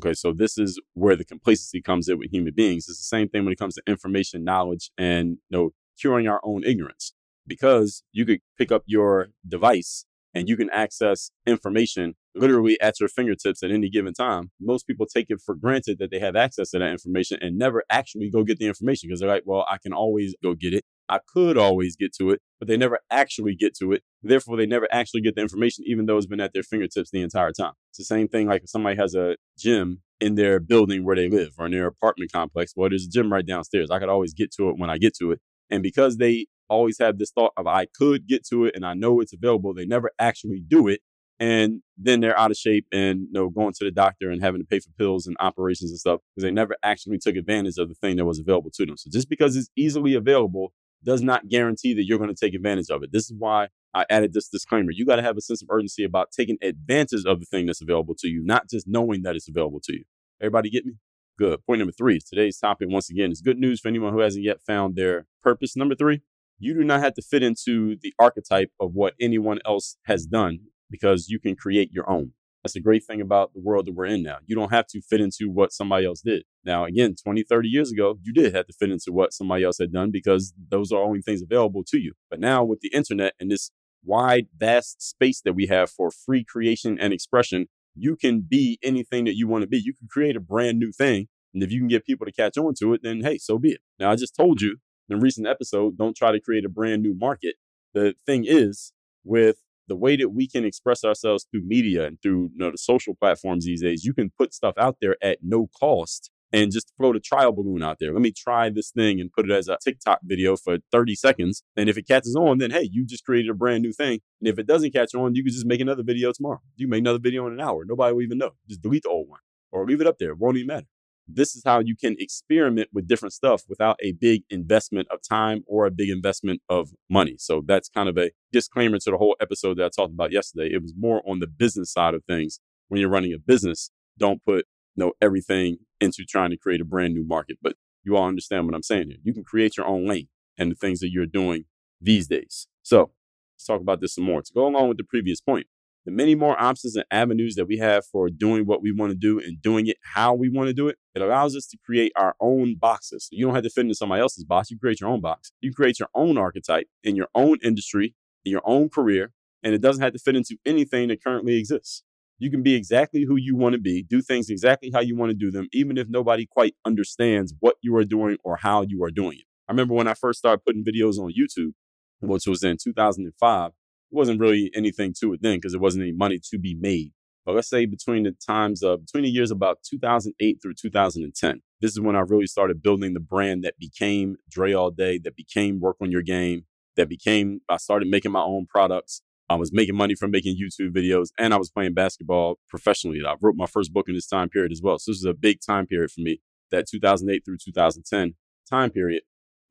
Okay, 0.00 0.12
so 0.12 0.32
this 0.32 0.58
is 0.58 0.80
where 0.94 1.14
the 1.14 1.24
complacency 1.24 1.80
comes 1.80 2.08
in 2.08 2.18
with 2.18 2.32
human 2.32 2.52
beings. 2.54 2.88
It's 2.88 2.98
the 2.98 3.04
same 3.04 3.28
thing 3.28 3.44
when 3.44 3.52
it 3.52 3.58
comes 3.58 3.76
to 3.76 3.82
information, 3.86 4.44
knowledge, 4.44 4.90
and 4.98 5.38
you 5.48 5.56
know, 5.56 5.70
curing 5.98 6.26
our 6.26 6.40
own 6.42 6.64
ignorance. 6.64 7.14
Because 7.46 8.02
you 8.12 8.24
could 8.24 8.40
pick 8.58 8.72
up 8.72 8.82
your 8.86 9.28
device 9.46 10.06
and 10.34 10.48
you 10.48 10.56
can 10.56 10.70
access 10.70 11.30
information 11.46 12.14
literally 12.34 12.80
at 12.80 12.98
your 12.98 13.08
fingertips 13.08 13.62
at 13.62 13.70
any 13.70 13.88
given 13.88 14.12
time. 14.12 14.50
Most 14.60 14.86
people 14.86 15.06
take 15.06 15.26
it 15.28 15.40
for 15.44 15.54
granted 15.54 15.98
that 16.00 16.10
they 16.10 16.18
have 16.18 16.34
access 16.34 16.70
to 16.70 16.78
that 16.80 16.90
information 16.90 17.38
and 17.40 17.56
never 17.56 17.84
actually 17.90 18.28
go 18.30 18.42
get 18.42 18.58
the 18.58 18.66
information 18.66 19.08
because 19.08 19.20
they're 19.20 19.28
like, 19.28 19.44
well, 19.46 19.64
I 19.70 19.78
can 19.78 19.92
always 19.92 20.34
go 20.42 20.54
get 20.54 20.74
it. 20.74 20.82
I 21.08 21.18
could 21.32 21.58
always 21.58 21.96
get 21.96 22.14
to 22.14 22.30
it, 22.30 22.40
but 22.58 22.66
they 22.66 22.76
never 22.76 22.98
actually 23.10 23.54
get 23.54 23.76
to 23.76 23.92
it. 23.92 24.02
Therefore, 24.22 24.56
they 24.56 24.66
never 24.66 24.88
actually 24.90 25.20
get 25.20 25.34
the 25.34 25.42
information, 25.42 25.84
even 25.86 26.06
though 26.06 26.16
it's 26.16 26.26
been 26.26 26.40
at 26.40 26.54
their 26.54 26.62
fingertips 26.62 27.10
the 27.10 27.20
entire 27.20 27.52
time. 27.52 27.72
It's 27.90 27.98
the 27.98 28.04
same 28.04 28.26
thing 28.26 28.48
like 28.48 28.62
if 28.62 28.70
somebody 28.70 28.96
has 28.96 29.14
a 29.14 29.36
gym 29.58 30.00
in 30.20 30.34
their 30.34 30.58
building 30.60 31.04
where 31.04 31.14
they 31.14 31.28
live 31.28 31.52
or 31.58 31.66
in 31.66 31.72
their 31.72 31.86
apartment 31.86 32.32
complex. 32.32 32.72
Well, 32.74 32.88
there's 32.88 33.04
a 33.04 33.10
gym 33.10 33.30
right 33.30 33.46
downstairs. 33.46 33.90
I 33.90 33.98
could 33.98 34.08
always 34.08 34.32
get 34.32 34.50
to 34.54 34.70
it 34.70 34.78
when 34.78 34.88
I 34.88 34.96
get 34.96 35.14
to 35.18 35.32
it. 35.32 35.40
And 35.70 35.82
because 35.82 36.16
they 36.16 36.46
always 36.68 36.98
have 36.98 37.18
this 37.18 37.30
thought 37.30 37.52
of 37.56 37.66
I 37.66 37.86
could 37.86 38.26
get 38.26 38.46
to 38.48 38.64
it 38.64 38.74
and 38.74 38.84
I 38.84 38.94
know 38.94 39.20
it's 39.20 39.32
available, 39.32 39.74
they 39.74 39.86
never 39.86 40.10
actually 40.18 40.60
do 40.66 40.88
it 40.88 41.00
and 41.40 41.82
then 41.98 42.20
they're 42.20 42.38
out 42.38 42.50
of 42.50 42.56
shape 42.56 42.86
and 42.92 43.20
you 43.22 43.32
know 43.32 43.48
going 43.48 43.72
to 43.72 43.84
the 43.84 43.90
doctor 43.90 44.30
and 44.30 44.42
having 44.42 44.60
to 44.60 44.66
pay 44.66 44.78
for 44.78 44.90
pills 44.98 45.26
and 45.26 45.36
operations 45.40 45.90
and 45.90 45.98
stuff 45.98 46.20
because 46.34 46.44
they 46.44 46.50
never 46.50 46.76
actually 46.82 47.18
took 47.18 47.36
advantage 47.36 47.76
of 47.78 47.88
the 47.88 47.94
thing 47.94 48.16
that 48.16 48.24
was 48.24 48.38
available 48.38 48.70
to 48.70 48.86
them. 48.86 48.96
So 48.96 49.10
just 49.12 49.28
because 49.28 49.56
it's 49.56 49.68
easily 49.76 50.14
available 50.14 50.72
does 51.02 51.22
not 51.22 51.48
guarantee 51.48 51.92
that 51.94 52.04
you're 52.04 52.18
going 52.18 52.34
to 52.34 52.36
take 52.36 52.54
advantage 52.54 52.88
of 52.90 53.02
it. 53.02 53.12
This 53.12 53.24
is 53.24 53.34
why 53.36 53.68
I 53.92 54.06
added 54.08 54.32
this 54.32 54.48
disclaimer. 54.48 54.90
You 54.90 55.04
got 55.04 55.16
to 55.16 55.22
have 55.22 55.36
a 55.36 55.40
sense 55.40 55.60
of 55.60 55.68
urgency 55.70 56.02
about 56.02 56.32
taking 56.32 56.56
advantage 56.62 57.24
of 57.26 57.40
the 57.40 57.46
thing 57.46 57.66
that's 57.66 57.82
available 57.82 58.14
to 58.20 58.28
you, 58.28 58.42
not 58.42 58.70
just 58.70 58.88
knowing 58.88 59.22
that 59.22 59.36
it's 59.36 59.48
available 59.48 59.80
to 59.84 59.92
you. 59.92 60.04
Everybody 60.40 60.70
get 60.70 60.86
me? 60.86 60.94
Good. 61.38 61.64
Point 61.66 61.80
number 61.80 61.92
three. 61.92 62.20
Today's 62.20 62.58
topic, 62.58 62.88
once 62.90 63.10
again, 63.10 63.32
is 63.32 63.40
good 63.40 63.58
news 63.58 63.80
for 63.80 63.88
anyone 63.88 64.12
who 64.12 64.20
hasn't 64.20 64.44
yet 64.44 64.62
found 64.62 64.94
their 64.96 65.26
purpose. 65.42 65.76
Number 65.76 65.94
three, 65.94 66.22
you 66.58 66.74
do 66.74 66.84
not 66.84 67.00
have 67.00 67.14
to 67.14 67.22
fit 67.22 67.42
into 67.42 67.96
the 68.00 68.12
archetype 68.18 68.70
of 68.80 68.92
what 68.94 69.14
anyone 69.20 69.58
else 69.66 69.96
has 70.06 70.26
done 70.26 70.60
because 70.90 71.28
you 71.28 71.38
can 71.38 71.56
create 71.56 71.90
your 71.92 72.08
own. 72.08 72.32
That's 72.62 72.74
the 72.74 72.80
great 72.80 73.04
thing 73.04 73.20
about 73.20 73.52
the 73.52 73.60
world 73.60 73.86
that 73.86 73.94
we're 73.94 74.06
in 74.06 74.22
now. 74.22 74.38
You 74.46 74.56
don't 74.56 74.72
have 74.72 74.86
to 74.88 75.02
fit 75.02 75.20
into 75.20 75.50
what 75.50 75.70
somebody 75.70 76.06
else 76.06 76.22
did. 76.22 76.44
Now, 76.64 76.84
again, 76.84 77.14
20, 77.22 77.42
30 77.42 77.68
years 77.68 77.92
ago, 77.92 78.18
you 78.22 78.32
did 78.32 78.54
have 78.54 78.66
to 78.68 78.72
fit 78.72 78.90
into 78.90 79.12
what 79.12 79.34
somebody 79.34 79.64
else 79.64 79.76
had 79.78 79.92
done 79.92 80.10
because 80.10 80.54
those 80.70 80.90
are 80.90 81.02
only 81.02 81.20
things 81.20 81.42
available 81.42 81.84
to 81.88 81.98
you. 81.98 82.14
But 82.30 82.40
now 82.40 82.64
with 82.64 82.80
the 82.80 82.88
internet 82.94 83.34
and 83.38 83.50
this 83.50 83.70
wide, 84.02 84.46
vast 84.56 85.02
space 85.02 85.42
that 85.42 85.52
we 85.52 85.66
have 85.66 85.90
for 85.90 86.10
free 86.10 86.42
creation 86.42 86.98
and 86.98 87.12
expression, 87.12 87.66
you 87.94 88.16
can 88.16 88.40
be 88.40 88.78
anything 88.82 89.26
that 89.26 89.36
you 89.36 89.46
want 89.46 89.62
to 89.62 89.68
be. 89.68 89.78
You 89.78 89.92
can 89.92 90.08
create 90.08 90.36
a 90.36 90.40
brand 90.40 90.78
new 90.78 90.90
thing. 90.90 91.28
And 91.52 91.62
if 91.62 91.70
you 91.70 91.80
can 91.80 91.88
get 91.88 92.06
people 92.06 92.24
to 92.24 92.32
catch 92.32 92.56
on 92.56 92.72
to 92.80 92.94
it, 92.94 93.02
then 93.02 93.22
hey, 93.22 93.36
so 93.36 93.58
be 93.58 93.72
it. 93.72 93.80
Now, 93.98 94.10
I 94.10 94.16
just 94.16 94.34
told 94.34 94.62
you 94.62 94.78
in 95.08 95.16
a 95.16 95.20
recent 95.20 95.46
episode, 95.46 95.96
don't 95.98 96.16
try 96.16 96.32
to 96.32 96.40
create 96.40 96.64
a 96.64 96.68
brand 96.68 97.02
new 97.02 97.14
market. 97.14 97.56
The 97.92 98.14
thing 98.26 98.44
is, 98.46 98.92
with 99.24 99.56
the 99.88 99.96
way 99.96 100.16
that 100.16 100.30
we 100.30 100.48
can 100.48 100.64
express 100.64 101.04
ourselves 101.04 101.46
through 101.50 101.62
media 101.66 102.06
and 102.06 102.20
through 102.22 102.50
you 102.54 102.58
know, 102.58 102.70
the 102.70 102.78
social 102.78 103.14
platforms 103.14 103.64
these 103.64 103.82
days, 103.82 104.04
you 104.04 104.14
can 104.14 104.30
put 104.36 104.54
stuff 104.54 104.74
out 104.78 104.96
there 105.00 105.16
at 105.22 105.38
no 105.42 105.68
cost 105.78 106.30
and 106.52 106.72
just 106.72 106.92
float 106.96 107.16
a 107.16 107.20
trial 107.20 107.52
balloon 107.52 107.82
out 107.82 107.98
there. 107.98 108.12
Let 108.12 108.22
me 108.22 108.32
try 108.32 108.70
this 108.70 108.90
thing 108.90 109.20
and 109.20 109.32
put 109.32 109.50
it 109.50 109.52
as 109.52 109.68
a 109.68 109.76
TikTok 109.82 110.20
video 110.22 110.56
for 110.56 110.78
30 110.92 111.16
seconds. 111.16 111.64
And 111.76 111.88
if 111.88 111.98
it 111.98 112.06
catches 112.06 112.36
on, 112.36 112.58
then 112.58 112.70
hey, 112.70 112.88
you 112.90 113.04
just 113.04 113.24
created 113.24 113.50
a 113.50 113.54
brand 113.54 113.82
new 113.82 113.92
thing. 113.92 114.20
And 114.40 114.48
if 114.48 114.58
it 114.58 114.66
doesn't 114.66 114.92
catch 114.92 115.14
on, 115.14 115.34
you 115.34 115.42
can 115.42 115.52
just 115.52 115.66
make 115.66 115.80
another 115.80 116.04
video 116.04 116.32
tomorrow. 116.32 116.60
You 116.76 116.86
make 116.88 117.00
another 117.00 117.18
video 117.18 117.46
in 117.46 117.54
an 117.54 117.60
hour. 117.60 117.84
Nobody 117.84 118.14
will 118.14 118.22
even 118.22 118.38
know. 118.38 118.52
Just 118.68 118.82
delete 118.82 119.02
the 119.02 119.08
old 119.08 119.28
one 119.28 119.40
or 119.72 119.84
leave 119.84 120.00
it 120.00 120.06
up 120.06 120.18
there. 120.18 120.30
It 120.30 120.38
won't 120.38 120.56
even 120.56 120.68
matter. 120.68 120.86
This 121.26 121.56
is 121.56 121.62
how 121.64 121.80
you 121.80 121.96
can 121.96 122.16
experiment 122.18 122.90
with 122.92 123.08
different 123.08 123.32
stuff 123.32 123.62
without 123.68 123.96
a 124.02 124.12
big 124.12 124.42
investment 124.50 125.08
of 125.10 125.20
time 125.26 125.64
or 125.66 125.86
a 125.86 125.90
big 125.90 126.10
investment 126.10 126.60
of 126.68 126.90
money. 127.08 127.36
So 127.38 127.62
that's 127.64 127.88
kind 127.88 128.08
of 128.08 128.18
a 128.18 128.30
disclaimer 128.52 128.98
to 128.98 129.10
the 129.10 129.16
whole 129.16 129.36
episode 129.40 129.78
that 129.78 129.86
I 129.86 129.88
talked 129.88 130.12
about 130.12 130.32
yesterday. 130.32 130.74
It 130.74 130.82
was 130.82 130.94
more 130.96 131.22
on 131.26 131.40
the 131.40 131.46
business 131.46 131.92
side 131.92 132.14
of 132.14 132.24
things. 132.24 132.60
When 132.88 133.00
you're 133.00 133.10
running 133.10 133.32
a 133.32 133.38
business, 133.38 133.90
don't 134.18 134.44
put 134.44 134.66
you 134.96 135.04
know 135.04 135.12
everything 135.20 135.78
into 136.00 136.24
trying 136.24 136.50
to 136.50 136.56
create 136.56 136.80
a 136.80 136.84
brand 136.84 137.14
new 137.14 137.24
market. 137.24 137.58
But 137.62 137.76
you 138.04 138.16
all 138.16 138.28
understand 138.28 138.66
what 138.66 138.74
I'm 138.74 138.82
saying 138.82 139.08
here. 139.08 139.18
You 139.22 139.32
can 139.32 139.44
create 139.44 139.76
your 139.76 139.86
own 139.86 140.06
lane 140.06 140.28
and 140.58 140.70
the 140.70 140.76
things 140.76 141.00
that 141.00 141.10
you're 141.10 141.26
doing 141.26 141.64
these 142.00 142.28
days. 142.28 142.68
So 142.82 143.12
let's 143.54 143.64
talk 143.66 143.80
about 143.80 144.00
this 144.00 144.14
some 144.14 144.24
more. 144.24 144.42
To 144.42 144.52
go 144.52 144.66
along 144.66 144.88
with 144.88 144.98
the 144.98 145.04
previous 145.04 145.40
point, 145.40 145.66
the 146.04 146.10
many 146.10 146.34
more 146.34 146.60
options 146.60 146.96
and 146.96 147.04
avenues 147.10 147.54
that 147.54 147.66
we 147.66 147.78
have 147.78 148.04
for 148.06 148.28
doing 148.28 148.66
what 148.66 148.82
we 148.82 148.92
want 148.92 149.10
to 149.10 149.16
do 149.16 149.38
and 149.38 149.60
doing 149.62 149.86
it 149.86 149.96
how 150.14 150.34
we 150.34 150.48
want 150.48 150.68
to 150.68 150.74
do 150.74 150.88
it, 150.88 150.98
it 151.14 151.22
allows 151.22 151.56
us 151.56 151.66
to 151.68 151.78
create 151.84 152.12
our 152.16 152.34
own 152.40 152.76
boxes. 152.76 153.26
So 153.26 153.36
you 153.36 153.46
don't 153.46 153.54
have 153.54 153.64
to 153.64 153.70
fit 153.70 153.82
into 153.82 153.94
somebody 153.94 154.20
else's 154.20 154.44
box. 154.44 154.70
You 154.70 154.78
create 154.78 155.00
your 155.00 155.10
own 155.10 155.20
box. 155.20 155.52
You 155.60 155.72
create 155.72 155.98
your 155.98 156.10
own 156.14 156.36
archetype 156.36 156.88
in 157.02 157.16
your 157.16 157.28
own 157.34 157.58
industry, 157.62 158.14
in 158.44 158.52
your 158.52 158.62
own 158.64 158.90
career, 158.90 159.32
and 159.62 159.74
it 159.74 159.80
doesn't 159.80 160.02
have 160.02 160.12
to 160.12 160.18
fit 160.18 160.36
into 160.36 160.56
anything 160.66 161.08
that 161.08 161.24
currently 161.24 161.56
exists. 161.58 162.02
You 162.38 162.50
can 162.50 162.62
be 162.62 162.74
exactly 162.74 163.24
who 163.24 163.36
you 163.36 163.56
want 163.56 163.74
to 163.74 163.80
be, 163.80 164.02
do 164.02 164.20
things 164.20 164.50
exactly 164.50 164.90
how 164.92 165.00
you 165.00 165.16
want 165.16 165.30
to 165.30 165.36
do 165.36 165.50
them, 165.50 165.68
even 165.72 165.96
if 165.96 166.08
nobody 166.08 166.46
quite 166.46 166.74
understands 166.84 167.54
what 167.60 167.76
you 167.80 167.96
are 167.96 168.04
doing 168.04 168.36
or 168.44 168.56
how 168.56 168.82
you 168.82 169.02
are 169.04 169.10
doing 169.10 169.38
it. 169.38 169.46
I 169.68 169.72
remember 169.72 169.94
when 169.94 170.08
I 170.08 170.14
first 170.14 170.40
started 170.40 170.64
putting 170.66 170.84
videos 170.84 171.16
on 171.18 171.32
YouTube, 171.32 171.72
which 172.20 172.46
was 172.46 172.62
in 172.62 172.76
2005, 172.76 173.70
wasn't 174.14 174.40
really 174.40 174.70
anything 174.74 175.14
to 175.20 175.32
it 175.32 175.40
then 175.42 175.58
because 175.58 175.72
there 175.72 175.80
wasn't 175.80 176.02
any 176.02 176.12
money 176.12 176.40
to 176.50 176.58
be 176.58 176.74
made. 176.74 177.12
But 177.44 177.54
let's 177.54 177.68
say 177.68 177.84
between 177.84 178.22
the 178.22 178.32
times 178.46 178.82
of 178.82 179.04
between 179.04 179.24
the 179.24 179.30
years 179.30 179.50
about 179.50 179.78
2008 179.88 180.58
through 180.62 180.74
2010, 180.80 181.60
this 181.80 181.90
is 181.90 182.00
when 182.00 182.16
I 182.16 182.20
really 182.20 182.46
started 182.46 182.82
building 182.82 183.12
the 183.12 183.20
brand 183.20 183.64
that 183.64 183.78
became 183.78 184.36
Dre 184.48 184.72
All 184.72 184.90
Day, 184.90 185.18
that 185.24 185.36
became 185.36 185.80
Work 185.80 185.96
on 186.00 186.10
Your 186.10 186.22
Game, 186.22 186.64
that 186.96 187.08
became 187.08 187.60
I 187.68 187.76
started 187.76 188.08
making 188.08 188.32
my 188.32 188.42
own 188.42 188.66
products. 188.66 189.20
I 189.50 189.56
was 189.56 189.74
making 189.74 189.94
money 189.94 190.14
from 190.14 190.30
making 190.30 190.56
YouTube 190.56 190.96
videos, 190.96 191.28
and 191.38 191.52
I 191.52 191.58
was 191.58 191.70
playing 191.70 191.92
basketball 191.92 192.58
professionally. 192.66 193.20
I 193.26 193.34
wrote 193.42 193.56
my 193.56 193.66
first 193.66 193.92
book 193.92 194.08
in 194.08 194.14
this 194.14 194.26
time 194.26 194.48
period 194.48 194.72
as 194.72 194.80
well. 194.82 194.98
So 194.98 195.10
this 195.10 195.18
is 195.18 195.26
a 195.26 195.34
big 195.34 195.58
time 195.60 195.86
period 195.86 196.10
for 196.10 196.22
me. 196.22 196.40
That 196.70 196.86
2008 196.90 197.44
through 197.44 197.58
2010 197.62 198.34
time 198.70 198.90
period 198.90 199.22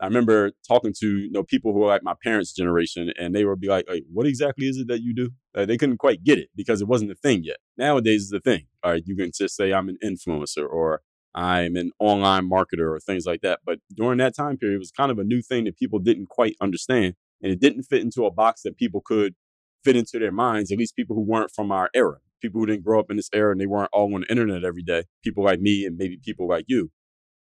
I 0.03 0.05
remember 0.05 0.51
talking 0.67 0.93
to 0.99 1.07
you 1.17 1.31
know 1.31 1.43
people 1.43 1.71
who 1.71 1.83
are 1.83 1.87
like 1.87 2.03
my 2.03 2.15
parents' 2.21 2.51
generation, 2.51 3.13
and 3.17 3.33
they 3.33 3.45
would 3.45 3.61
be 3.61 3.69
like, 3.69 3.85
"What 4.11 4.27
exactly 4.27 4.67
is 4.67 4.77
it 4.77 4.89
that 4.89 5.01
you 5.01 5.15
do?" 5.15 5.29
They 5.53 5.77
couldn't 5.77 5.97
quite 5.97 6.25
get 6.25 6.37
it 6.37 6.49
because 6.57 6.81
it 6.81 6.89
wasn't 6.89 7.11
a 7.11 7.15
thing 7.15 7.45
yet. 7.45 7.59
Nowadays, 7.77 8.23
it's 8.23 8.33
a 8.33 8.41
thing. 8.41 8.67
All 8.83 8.91
right, 8.91 9.03
you 9.05 9.15
can 9.15 9.31
just 9.33 9.55
say 9.55 9.71
I'm 9.71 9.87
an 9.87 9.97
influencer 10.03 10.67
or 10.69 11.03
I'm 11.33 11.77
an 11.77 11.91
online 11.99 12.49
marketer 12.49 12.93
or 12.93 12.99
things 12.99 13.25
like 13.25 13.39
that. 13.43 13.61
But 13.65 13.79
during 13.95 14.17
that 14.17 14.35
time 14.35 14.57
period, 14.57 14.75
it 14.75 14.79
was 14.79 14.91
kind 14.91 15.09
of 15.09 15.19
a 15.19 15.23
new 15.23 15.41
thing 15.41 15.63
that 15.63 15.77
people 15.77 15.99
didn't 15.99 16.27
quite 16.27 16.57
understand, 16.59 17.13
and 17.41 17.53
it 17.53 17.61
didn't 17.61 17.83
fit 17.83 18.01
into 18.01 18.25
a 18.25 18.31
box 18.31 18.63
that 18.63 18.75
people 18.75 18.99
could 18.99 19.35
fit 19.85 19.95
into 19.95 20.19
their 20.19 20.33
minds. 20.33 20.69
At 20.69 20.79
least 20.79 20.97
people 20.97 21.15
who 21.15 21.23
weren't 21.23 21.51
from 21.55 21.71
our 21.71 21.89
era, 21.93 22.17
people 22.41 22.59
who 22.59 22.67
didn't 22.67 22.83
grow 22.83 22.99
up 22.99 23.09
in 23.09 23.15
this 23.15 23.29
era, 23.33 23.53
and 23.53 23.61
they 23.61 23.67
weren't 23.67 23.89
all 23.93 24.13
on 24.13 24.21
the 24.21 24.29
internet 24.29 24.65
every 24.65 24.83
day. 24.83 25.05
People 25.23 25.45
like 25.45 25.61
me 25.61 25.85
and 25.85 25.95
maybe 25.95 26.19
people 26.21 26.45
like 26.45 26.65
you. 26.67 26.91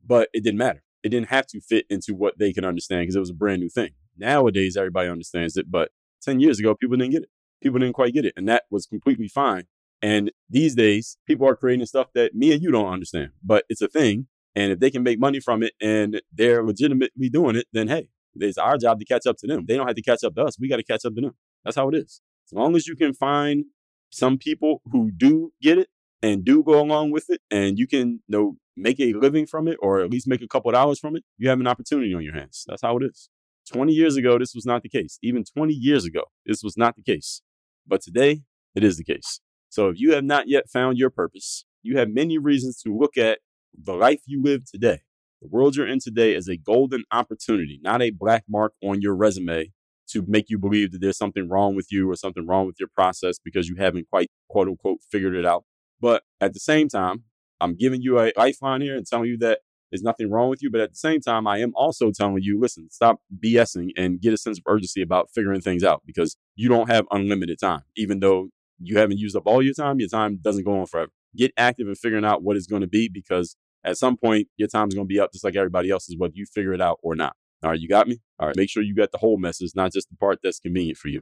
But 0.05 0.27
it 0.33 0.43
didn't 0.43 0.57
matter 0.57 0.83
it 1.03 1.09
didn't 1.09 1.29
have 1.29 1.47
to 1.47 1.61
fit 1.61 1.85
into 1.89 2.13
what 2.13 2.37
they 2.37 2.53
can 2.53 2.65
understand 2.65 3.03
because 3.03 3.15
it 3.15 3.19
was 3.19 3.29
a 3.29 3.35
brand 3.35 3.61
new 3.61 3.69
thing. 3.69 3.91
Nowadays, 4.17 4.75
everybody 4.75 5.09
understands 5.09 5.57
it, 5.57 5.71
but 5.71 5.91
10 6.21 6.39
years 6.39 6.59
ago, 6.59 6.75
people 6.75 6.97
didn't 6.97 7.11
get 7.11 7.23
it. 7.23 7.29
People 7.61 7.79
didn't 7.79 7.93
quite 7.93 8.13
get 8.13 8.25
it. 8.25 8.33
And 8.35 8.47
that 8.47 8.63
was 8.69 8.85
completely 8.85 9.27
fine. 9.27 9.65
And 10.01 10.31
these 10.49 10.75
days, 10.75 11.17
people 11.27 11.47
are 11.47 11.55
creating 11.55 11.85
stuff 11.85 12.07
that 12.15 12.35
me 12.35 12.53
and 12.53 12.61
you 12.61 12.71
don't 12.71 12.91
understand, 12.91 13.31
but 13.43 13.65
it's 13.69 13.81
a 13.81 13.87
thing. 13.87 14.27
And 14.55 14.71
if 14.71 14.79
they 14.79 14.89
can 14.89 15.03
make 15.03 15.19
money 15.19 15.39
from 15.39 15.63
it 15.63 15.73
and 15.81 16.21
they're 16.33 16.63
legitimately 16.63 17.29
doing 17.29 17.55
it, 17.55 17.67
then 17.71 17.87
hey, 17.87 18.09
it's 18.35 18.57
our 18.57 18.77
job 18.77 18.99
to 18.99 19.05
catch 19.05 19.25
up 19.25 19.37
to 19.37 19.47
them. 19.47 19.65
They 19.67 19.75
don't 19.75 19.87
have 19.87 19.95
to 19.95 20.01
catch 20.01 20.23
up 20.23 20.35
to 20.35 20.43
us. 20.43 20.57
We 20.59 20.69
got 20.69 20.77
to 20.77 20.83
catch 20.83 21.05
up 21.05 21.15
to 21.15 21.21
them. 21.21 21.35
That's 21.63 21.75
how 21.75 21.89
it 21.89 21.95
is. 21.95 22.21
As 22.47 22.53
long 22.53 22.75
as 22.75 22.87
you 22.87 22.95
can 22.95 23.13
find 23.13 23.65
some 24.09 24.37
people 24.37 24.81
who 24.91 25.11
do 25.11 25.51
get 25.61 25.77
it 25.77 25.89
and 26.21 26.43
do 26.43 26.63
go 26.63 26.79
along 26.81 27.11
with 27.11 27.29
it, 27.29 27.41
and 27.49 27.77
you 27.77 27.87
can 27.87 28.21
you 28.27 28.37
know 28.37 28.57
make 28.75 28.99
a 28.99 29.13
living 29.13 29.45
from 29.45 29.67
it 29.67 29.77
or 29.81 29.99
at 29.99 30.09
least 30.09 30.27
make 30.27 30.41
a 30.41 30.47
couple 30.47 30.71
dollars 30.71 30.99
from 30.99 31.15
it, 31.15 31.23
you 31.37 31.49
have 31.49 31.59
an 31.59 31.67
opportunity 31.67 32.13
on 32.13 32.23
your 32.23 32.33
hands. 32.33 32.65
That's 32.67 32.81
how 32.81 32.97
it 32.97 33.03
is. 33.03 33.29
20 33.71 33.93
years 33.93 34.15
ago, 34.15 34.39
this 34.39 34.55
was 34.55 34.65
not 34.65 34.83
the 34.83 34.89
case. 34.89 35.19
Even 35.21 35.43
20 35.43 35.73
years 35.73 36.05
ago, 36.05 36.23
this 36.45 36.63
was 36.63 36.77
not 36.77 36.95
the 36.95 37.03
case. 37.03 37.41
But 37.85 38.01
today, 38.01 38.41
it 38.75 38.83
is 38.83 38.97
the 38.97 39.03
case. 39.03 39.41
So 39.69 39.89
if 39.89 39.99
you 39.99 40.13
have 40.13 40.23
not 40.23 40.47
yet 40.47 40.69
found 40.69 40.97
your 40.97 41.09
purpose, 41.09 41.65
you 41.83 41.97
have 41.97 42.09
many 42.09 42.37
reasons 42.37 42.81
to 42.83 42.97
look 42.97 43.17
at 43.17 43.39
the 43.77 43.93
life 43.93 44.21
you 44.25 44.41
live 44.41 44.65
today. 44.65 45.01
The 45.41 45.47
world 45.47 45.75
you're 45.75 45.87
in 45.87 45.99
today 45.99 46.35
is 46.35 46.47
a 46.47 46.57
golden 46.57 47.03
opportunity, 47.11 47.79
not 47.83 48.01
a 48.01 48.09
black 48.09 48.43
mark 48.49 48.73
on 48.83 49.01
your 49.01 49.15
resume 49.15 49.71
to 50.09 50.25
make 50.27 50.49
you 50.49 50.57
believe 50.57 50.91
that 50.91 51.01
there's 51.01 51.17
something 51.17 51.47
wrong 51.47 51.75
with 51.75 51.91
you 51.91 52.09
or 52.09 52.15
something 52.15 52.47
wrong 52.47 52.65
with 52.65 52.77
your 52.79 52.89
process 52.93 53.37
because 53.43 53.69
you 53.69 53.75
haven't 53.75 54.09
quite 54.09 54.31
quote 54.49 54.67
unquote 54.67 54.99
figured 55.11 55.35
it 55.35 55.45
out. 55.45 55.63
But 56.01 56.23
at 56.39 56.53
the 56.53 56.59
same 56.59 56.87
time, 56.87 57.23
I'm 57.61 57.75
giving 57.75 58.01
you 58.01 58.19
a 58.19 58.31
lifeline 58.37 58.81
here 58.81 58.95
and 58.95 59.05
telling 59.05 59.29
you 59.29 59.37
that 59.39 59.59
there's 59.91 60.03
nothing 60.03 60.29
wrong 60.29 60.49
with 60.49 60.61
you. 60.61 60.69
But 60.71 60.81
at 60.81 60.91
the 60.91 60.97
same 60.97 61.19
time, 61.19 61.47
I 61.47 61.57
am 61.57 61.73
also 61.75 62.11
telling 62.11 62.41
you, 62.41 62.59
listen, 62.59 62.89
stop 62.89 63.21
BSing 63.43 63.89
and 63.97 64.21
get 64.21 64.33
a 64.33 64.37
sense 64.37 64.59
of 64.59 64.63
urgency 64.67 65.01
about 65.01 65.29
figuring 65.33 65.61
things 65.61 65.83
out 65.83 66.03
because 66.05 66.37
you 66.55 66.69
don't 66.69 66.89
have 66.89 67.05
unlimited 67.11 67.59
time. 67.59 67.81
Even 67.97 68.19
though 68.19 68.49
you 68.79 68.97
haven't 68.97 69.17
used 69.17 69.35
up 69.35 69.43
all 69.45 69.61
your 69.61 69.73
time, 69.73 69.99
your 69.99 70.09
time 70.09 70.39
doesn't 70.41 70.63
go 70.63 70.79
on 70.79 70.85
forever. 70.85 71.11
Get 71.35 71.51
active 71.57 71.87
in 71.87 71.95
figuring 71.95 72.25
out 72.25 72.43
what 72.43 72.55
it's 72.55 72.67
going 72.67 72.81
to 72.81 72.87
be 72.87 73.09
because 73.09 73.55
at 73.83 73.97
some 73.97 74.17
point, 74.17 74.47
your 74.57 74.67
time's 74.67 74.93
going 74.93 75.07
to 75.07 75.13
be 75.13 75.19
up 75.19 75.31
just 75.31 75.43
like 75.43 75.55
everybody 75.55 75.89
else's, 75.89 76.17
whether 76.17 76.33
you 76.35 76.45
figure 76.45 76.73
it 76.73 76.81
out 76.81 76.99
or 77.01 77.15
not. 77.15 77.35
All 77.63 77.71
right, 77.71 77.79
you 77.79 77.87
got 77.87 78.07
me? 78.07 78.19
All 78.39 78.47
right, 78.47 78.55
make 78.55 78.69
sure 78.69 78.83
you 78.83 78.95
got 78.95 79.11
the 79.11 79.17
whole 79.17 79.37
message, 79.37 79.71
not 79.75 79.91
just 79.91 80.09
the 80.09 80.15
part 80.15 80.39
that's 80.43 80.59
convenient 80.59 80.97
for 80.97 81.09
you. 81.09 81.21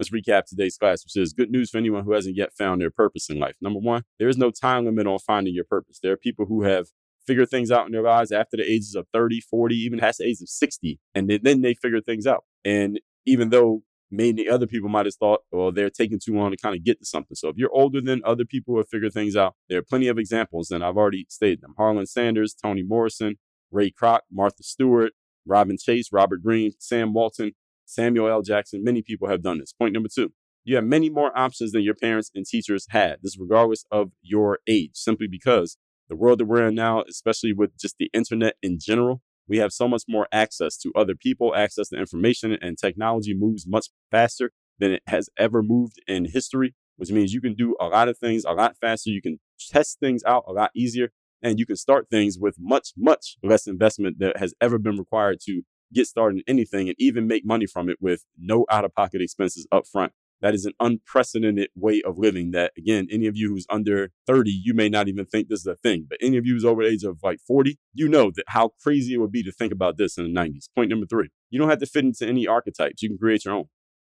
Let's 0.00 0.08
recap 0.08 0.46
today's 0.46 0.78
class, 0.78 1.04
which 1.04 1.14
is 1.14 1.34
good 1.34 1.50
news 1.50 1.68
for 1.68 1.76
anyone 1.76 2.04
who 2.04 2.12
hasn't 2.12 2.34
yet 2.34 2.54
found 2.54 2.80
their 2.80 2.90
purpose 2.90 3.28
in 3.28 3.38
life. 3.38 3.56
Number 3.60 3.80
one, 3.80 4.04
there 4.18 4.30
is 4.30 4.38
no 4.38 4.50
time 4.50 4.86
limit 4.86 5.06
on 5.06 5.18
finding 5.18 5.54
your 5.54 5.66
purpose. 5.66 5.98
There 6.02 6.10
are 6.10 6.16
people 6.16 6.46
who 6.46 6.62
have 6.62 6.86
figured 7.26 7.50
things 7.50 7.70
out 7.70 7.84
in 7.84 7.92
their 7.92 8.00
lives 8.00 8.32
after 8.32 8.56
the 8.56 8.62
ages 8.62 8.94
of 8.94 9.06
30, 9.12 9.42
40, 9.42 9.76
even 9.76 9.98
past 9.98 10.16
the 10.16 10.24
age 10.24 10.40
of 10.40 10.48
60, 10.48 10.98
and 11.14 11.28
then 11.42 11.60
they 11.60 11.74
figure 11.74 12.00
things 12.00 12.26
out. 12.26 12.44
And 12.64 12.98
even 13.26 13.50
though 13.50 13.82
many 14.10 14.48
other 14.48 14.66
people 14.66 14.88
might 14.88 15.04
have 15.04 15.16
thought, 15.16 15.42
well, 15.52 15.70
they're 15.70 15.90
taking 15.90 16.18
too 16.18 16.34
long 16.34 16.50
to 16.50 16.56
kind 16.56 16.74
of 16.74 16.82
get 16.82 16.98
to 17.00 17.04
something. 17.04 17.34
So 17.34 17.50
if 17.50 17.58
you're 17.58 17.70
older 17.70 18.00
than 18.00 18.22
other 18.24 18.46
people 18.46 18.72
who 18.72 18.78
have 18.78 18.88
figured 18.88 19.12
things 19.12 19.36
out, 19.36 19.54
there 19.68 19.80
are 19.80 19.82
plenty 19.82 20.08
of 20.08 20.18
examples, 20.18 20.70
and 20.70 20.82
I've 20.82 20.96
already 20.96 21.26
stated 21.28 21.60
them. 21.60 21.74
Harlan 21.76 22.06
Sanders, 22.06 22.54
Toni 22.54 22.82
Morrison, 22.82 23.36
Ray 23.70 23.90
Kroc, 23.90 24.20
Martha 24.32 24.62
Stewart, 24.62 25.12
Robin 25.44 25.76
Chase, 25.76 26.08
Robert 26.10 26.42
Greene, 26.42 26.72
Sam 26.78 27.12
Walton, 27.12 27.52
Samuel 27.90 28.28
L. 28.28 28.42
Jackson. 28.42 28.84
Many 28.84 29.02
people 29.02 29.28
have 29.28 29.42
done 29.42 29.58
this. 29.58 29.72
Point 29.72 29.94
number 29.94 30.08
two. 30.12 30.32
You 30.64 30.76
have 30.76 30.84
many 30.84 31.10
more 31.10 31.36
options 31.36 31.72
than 31.72 31.82
your 31.82 31.94
parents 31.94 32.30
and 32.34 32.46
teachers 32.46 32.86
had. 32.90 33.18
This 33.22 33.38
regardless 33.38 33.84
of 33.90 34.12
your 34.22 34.58
age, 34.68 34.92
simply 34.94 35.26
because 35.26 35.76
the 36.08 36.16
world 36.16 36.38
that 36.40 36.44
we're 36.44 36.68
in 36.68 36.74
now, 36.74 37.02
especially 37.08 37.52
with 37.52 37.78
just 37.78 37.96
the 37.98 38.10
internet 38.12 38.56
in 38.62 38.78
general, 38.80 39.22
we 39.48 39.58
have 39.58 39.72
so 39.72 39.88
much 39.88 40.04
more 40.08 40.28
access 40.30 40.76
to 40.78 40.92
other 40.94 41.14
people, 41.14 41.54
access 41.56 41.88
to 41.88 41.98
information, 41.98 42.56
and 42.60 42.78
technology 42.78 43.34
moves 43.34 43.66
much 43.66 43.88
faster 44.10 44.52
than 44.78 44.92
it 44.92 45.02
has 45.06 45.28
ever 45.36 45.62
moved 45.62 45.96
in 46.06 46.26
history, 46.26 46.74
which 46.96 47.10
means 47.10 47.32
you 47.32 47.40
can 47.40 47.54
do 47.54 47.74
a 47.80 47.86
lot 47.86 48.08
of 48.08 48.18
things 48.18 48.44
a 48.44 48.52
lot 48.52 48.76
faster. 48.80 49.10
You 49.10 49.22
can 49.22 49.40
test 49.70 49.98
things 49.98 50.22
out 50.24 50.44
a 50.46 50.52
lot 50.52 50.70
easier, 50.74 51.10
and 51.42 51.58
you 51.58 51.66
can 51.66 51.76
start 51.76 52.08
things 52.10 52.38
with 52.38 52.56
much, 52.60 52.90
much 52.96 53.36
less 53.42 53.66
investment 53.66 54.18
that 54.20 54.36
has 54.36 54.54
ever 54.60 54.78
been 54.78 54.98
required 54.98 55.38
to 55.46 55.62
get 55.92 56.06
started 56.06 56.38
in 56.38 56.44
anything 56.46 56.88
and 56.88 56.96
even 56.98 57.26
make 57.26 57.44
money 57.44 57.66
from 57.66 57.88
it 57.88 57.98
with 58.00 58.24
no 58.38 58.66
out 58.70 58.84
of 58.84 58.94
pocket 58.94 59.20
expenses 59.20 59.66
up 59.72 59.86
front. 59.86 60.12
That 60.42 60.54
is 60.54 60.64
an 60.64 60.72
unprecedented 60.80 61.68
way 61.74 62.00
of 62.02 62.16
living 62.16 62.52
that, 62.52 62.72
again, 62.76 63.08
any 63.10 63.26
of 63.26 63.36
you 63.36 63.50
who's 63.50 63.66
under 63.68 64.10
30, 64.26 64.50
you 64.50 64.72
may 64.72 64.88
not 64.88 65.06
even 65.06 65.26
think 65.26 65.48
this 65.48 65.60
is 65.60 65.66
a 65.66 65.76
thing. 65.76 66.06
But 66.08 66.18
any 66.22 66.38
of 66.38 66.46
you 66.46 66.54
who's 66.54 66.64
over 66.64 66.82
the 66.82 66.88
age 66.88 67.04
of 67.04 67.18
like 67.22 67.40
40, 67.46 67.78
you 67.92 68.08
know 68.08 68.30
that 68.34 68.44
how 68.48 68.70
crazy 68.82 69.14
it 69.14 69.18
would 69.18 69.32
be 69.32 69.42
to 69.42 69.52
think 69.52 69.72
about 69.72 69.98
this 69.98 70.16
in 70.16 70.24
the 70.24 70.40
90s. 70.40 70.68
Point 70.74 70.88
number 70.88 71.06
three, 71.06 71.28
you 71.50 71.58
don't 71.58 71.68
have 71.68 71.80
to 71.80 71.86
fit 71.86 72.04
into 72.04 72.26
any 72.26 72.46
archetypes. 72.46 73.02
You 73.02 73.10
can 73.10 73.18
create 73.18 73.44
your 73.44 73.54
own. 73.54 73.64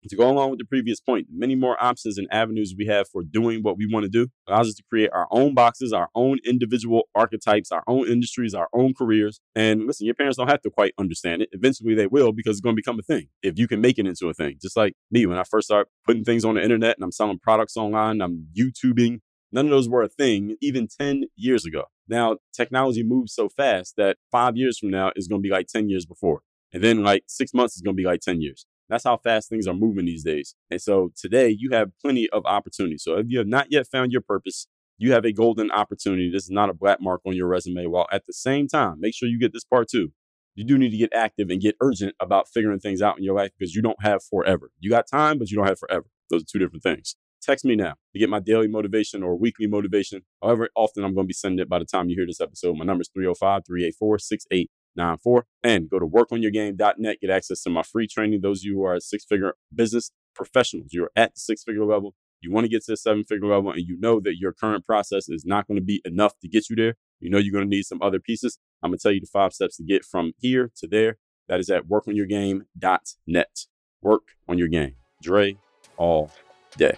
To 0.10 0.16
go 0.16 0.30
along 0.30 0.52
with 0.52 0.60
the 0.60 0.66
previous 0.66 1.00
point, 1.00 1.28
many 1.32 1.56
more 1.56 1.82
options 1.84 2.20
and 2.20 2.28
avenues 2.32 2.76
we 2.78 2.86
have 2.86 3.08
for 3.10 3.24
doing 3.24 3.64
what 3.64 3.76
we 3.76 3.88
want 3.92 4.04
to 4.04 4.10
do 4.10 4.28
allows 4.48 4.68
us 4.68 4.76
to 4.76 4.84
create 4.88 5.10
our 5.12 5.28
own 5.32 5.56
boxes, 5.56 5.94
our 5.94 6.10
own 6.14 6.38
individual 6.46 7.10
archetypes, 7.16 7.72
our 7.72 7.84
own 7.88 8.08
industries, 8.08 8.54
our 8.54 8.68
own 8.72 8.94
careers. 8.94 9.40
And 9.56 9.88
listen, 9.88 10.06
your 10.06 10.14
parents 10.14 10.38
don't 10.38 10.48
have 10.48 10.62
to 10.62 10.70
quite 10.70 10.94
understand 11.00 11.42
it. 11.42 11.50
Eventually 11.54 11.96
they 11.96 12.06
will 12.06 12.34
because 12.34 12.58
it's 12.58 12.62
going 12.62 12.76
to 12.76 12.80
become 12.80 13.00
a 13.00 13.02
thing 13.02 13.30
if 13.42 13.58
you 13.58 13.68
can 13.68 13.82
make 13.82 13.98
it 13.98 14.06
into 14.06 14.30
a 14.30 14.34
thing. 14.34 14.58
Just 14.62 14.78
like 14.78 14.94
me, 15.10 15.26
when 15.26 15.40
I 15.40 15.44
first 15.44 15.68
started 15.68 15.90
putting 16.06 16.24
things 16.24 16.46
on 16.46 16.54
the 16.54 16.62
internet 16.62 16.98
and 16.98 17.04
I'm 17.04 17.12
selling 17.12 17.40
products 17.40 17.76
online, 17.76 18.22
I'm 18.22 18.48
YouTubing. 18.56 19.22
None 19.52 19.66
of 19.66 19.72
those 19.72 19.90
were 19.90 20.04
a 20.04 20.10
thing 20.10 20.56
even 20.62 20.88
10 20.88 21.24
years 21.36 21.66
ago. 21.66 21.86
Now, 22.08 22.38
technology 22.54 23.02
moves 23.02 23.34
so 23.34 23.50
fast 23.50 23.96
that 23.98 24.18
five 24.32 24.56
years 24.56 24.78
from 24.78 24.92
now 24.92 25.12
is 25.16 25.28
going 25.28 25.42
to 25.42 25.48
be 25.48 25.52
like 25.52 25.68
10 25.68 25.90
years 25.90 26.06
before. 26.06 26.42
And 26.72 26.84
then 26.84 27.04
like 27.04 27.24
six 27.28 27.54
months 27.54 27.76
is 27.76 27.82
going 27.82 27.96
to 27.96 28.02
be 28.02 28.06
like 28.06 28.22
10 28.22 28.42
years. 28.42 28.68
That's 28.90 29.04
how 29.04 29.18
fast 29.18 29.50
things 29.50 29.68
are 29.68 29.74
moving 29.74 30.06
these 30.06 30.24
days. 30.24 30.56
And 30.70 30.82
so 30.82 31.12
today 31.16 31.56
you 31.58 31.72
have 31.72 31.92
plenty 32.02 32.30
of 32.30 32.46
opportunity. 32.46 32.98
So 32.98 33.18
if 33.18 33.26
you 33.30 33.40
have 33.40 33.48
not 33.48 33.68
yet 33.70 33.88
found 33.88 34.12
your 34.12 34.22
purpose, 34.22 34.68
you 34.98 35.12
have 35.12 35.26
a 35.26 35.34
golden 35.34 35.72
opportunity. 35.72 36.30
This 36.32 36.44
is 36.44 36.52
not 36.52 36.70
a 36.70 36.74
black 36.74 37.02
mark 37.02 37.22
on 37.26 37.36
your 37.36 37.48
resume. 37.48 37.88
While 37.88 38.08
at 38.12 38.26
the 38.26 38.34
same 38.34 38.68
time, 38.68 38.98
make 39.00 39.16
sure 39.16 39.28
you 39.28 39.40
get 39.40 39.54
this 39.54 39.64
part 39.64 39.90
too. 39.90 40.12
You 40.56 40.64
do 40.64 40.78
need 40.78 40.92
to 40.92 40.98
get 40.98 41.14
active 41.14 41.50
and 41.50 41.60
get 41.60 41.76
urgent 41.82 42.16
about 42.22 42.48
figuring 42.48 42.80
things 42.80 43.02
out 43.02 43.18
in 43.18 43.24
your 43.24 43.36
life 43.36 43.52
because 43.58 43.76
you 43.76 43.82
don't 43.82 44.02
have 44.02 44.24
forever. 44.24 44.72
You 44.80 44.90
got 44.90 45.06
time, 45.08 45.38
but 45.38 45.52
you 45.52 45.58
don't 45.58 45.68
have 45.68 45.80
forever. 45.80 46.06
Those 46.30 46.44
are 46.44 46.46
two 46.50 46.60
different 46.60 46.84
things. 46.84 47.16
Text 47.42 47.66
me 47.66 47.76
now 47.76 47.96
to 48.14 48.20
get 48.20 48.30
my 48.30 48.40
daily 48.40 48.68
motivation 48.68 49.22
or 49.22 49.36
weekly 49.38 49.68
motivation. 49.68 50.22
However 50.42 50.70
often 50.76 51.04
I'm 51.04 51.14
going 51.14 51.26
to 51.26 51.28
be 51.28 51.34
sending 51.34 51.60
it 51.60 51.70
by 51.70 51.80
the 51.80 51.86
time 51.86 52.10
you 52.10 52.16
hear 52.16 52.26
this 52.26 52.42
episode. 52.42 52.78
My 52.78 52.86
number 52.86 53.02
is 53.02 53.10
305 53.14 53.64
384 53.68 54.18
94 54.96 55.46
and 55.64 55.90
go 55.90 56.00
to 56.00 56.06
workonyourgame.net. 56.06 57.18
Get 57.22 57.30
access 57.30 57.62
to 57.64 57.70
my 57.70 57.84
free 57.84 58.08
training. 58.08 58.42
Those 58.42 58.60
of 58.60 58.66
you 58.66 58.76
who 58.76 58.84
are 58.84 59.00
six 59.00 59.26
figure 59.26 59.54
business 59.74 60.12
professionals, 60.34 60.88
you're 60.92 61.12
at 61.16 61.38
six 61.38 61.64
figure 61.64 61.86
level. 61.86 62.16
You 62.42 62.52
want 62.52 62.66
to 62.66 62.70
get 62.70 62.84
to 62.86 62.92
the 62.92 62.98
seven 62.98 63.24
figure 63.24 63.48
level 63.48 63.72
and 63.72 63.82
you 63.82 63.98
know 64.00 64.20
that 64.20 64.36
your 64.38 64.54
current 64.54 64.86
process 64.86 65.30
is 65.30 65.46
not 65.46 65.68
going 65.68 65.80
to 65.80 65.84
be 65.84 66.02
enough 66.06 66.38
to 66.42 66.48
get 66.48 66.70
you 66.70 66.76
there. 66.76 66.96
You 67.20 67.30
know 67.30 67.38
you're 67.38 67.54
going 67.54 67.70
to 67.70 67.76
need 67.76 67.84
some 67.84 68.02
other 68.02 68.20
pieces. 68.20 68.60
I'm 68.84 68.92
going 68.92 69.00
to 69.00 69.04
tell 69.04 69.12
you 69.12 69.22
the 69.22 69.28
five 69.32 69.54
steps 69.54 69.78
to 69.78 69.84
get 69.84 70.06
from 70.06 70.34
here 70.38 70.72
to 70.78 70.88
there. 70.88 71.18
That 71.48 71.60
is 71.60 71.70
at 71.70 71.88
workonyourgame.net. 71.88 73.60
Work 74.02 74.24
on 74.48 74.58
your 74.58 74.68
game. 74.68 74.96
Dre 75.22 75.58
all 75.98 76.32
day. 76.78 76.98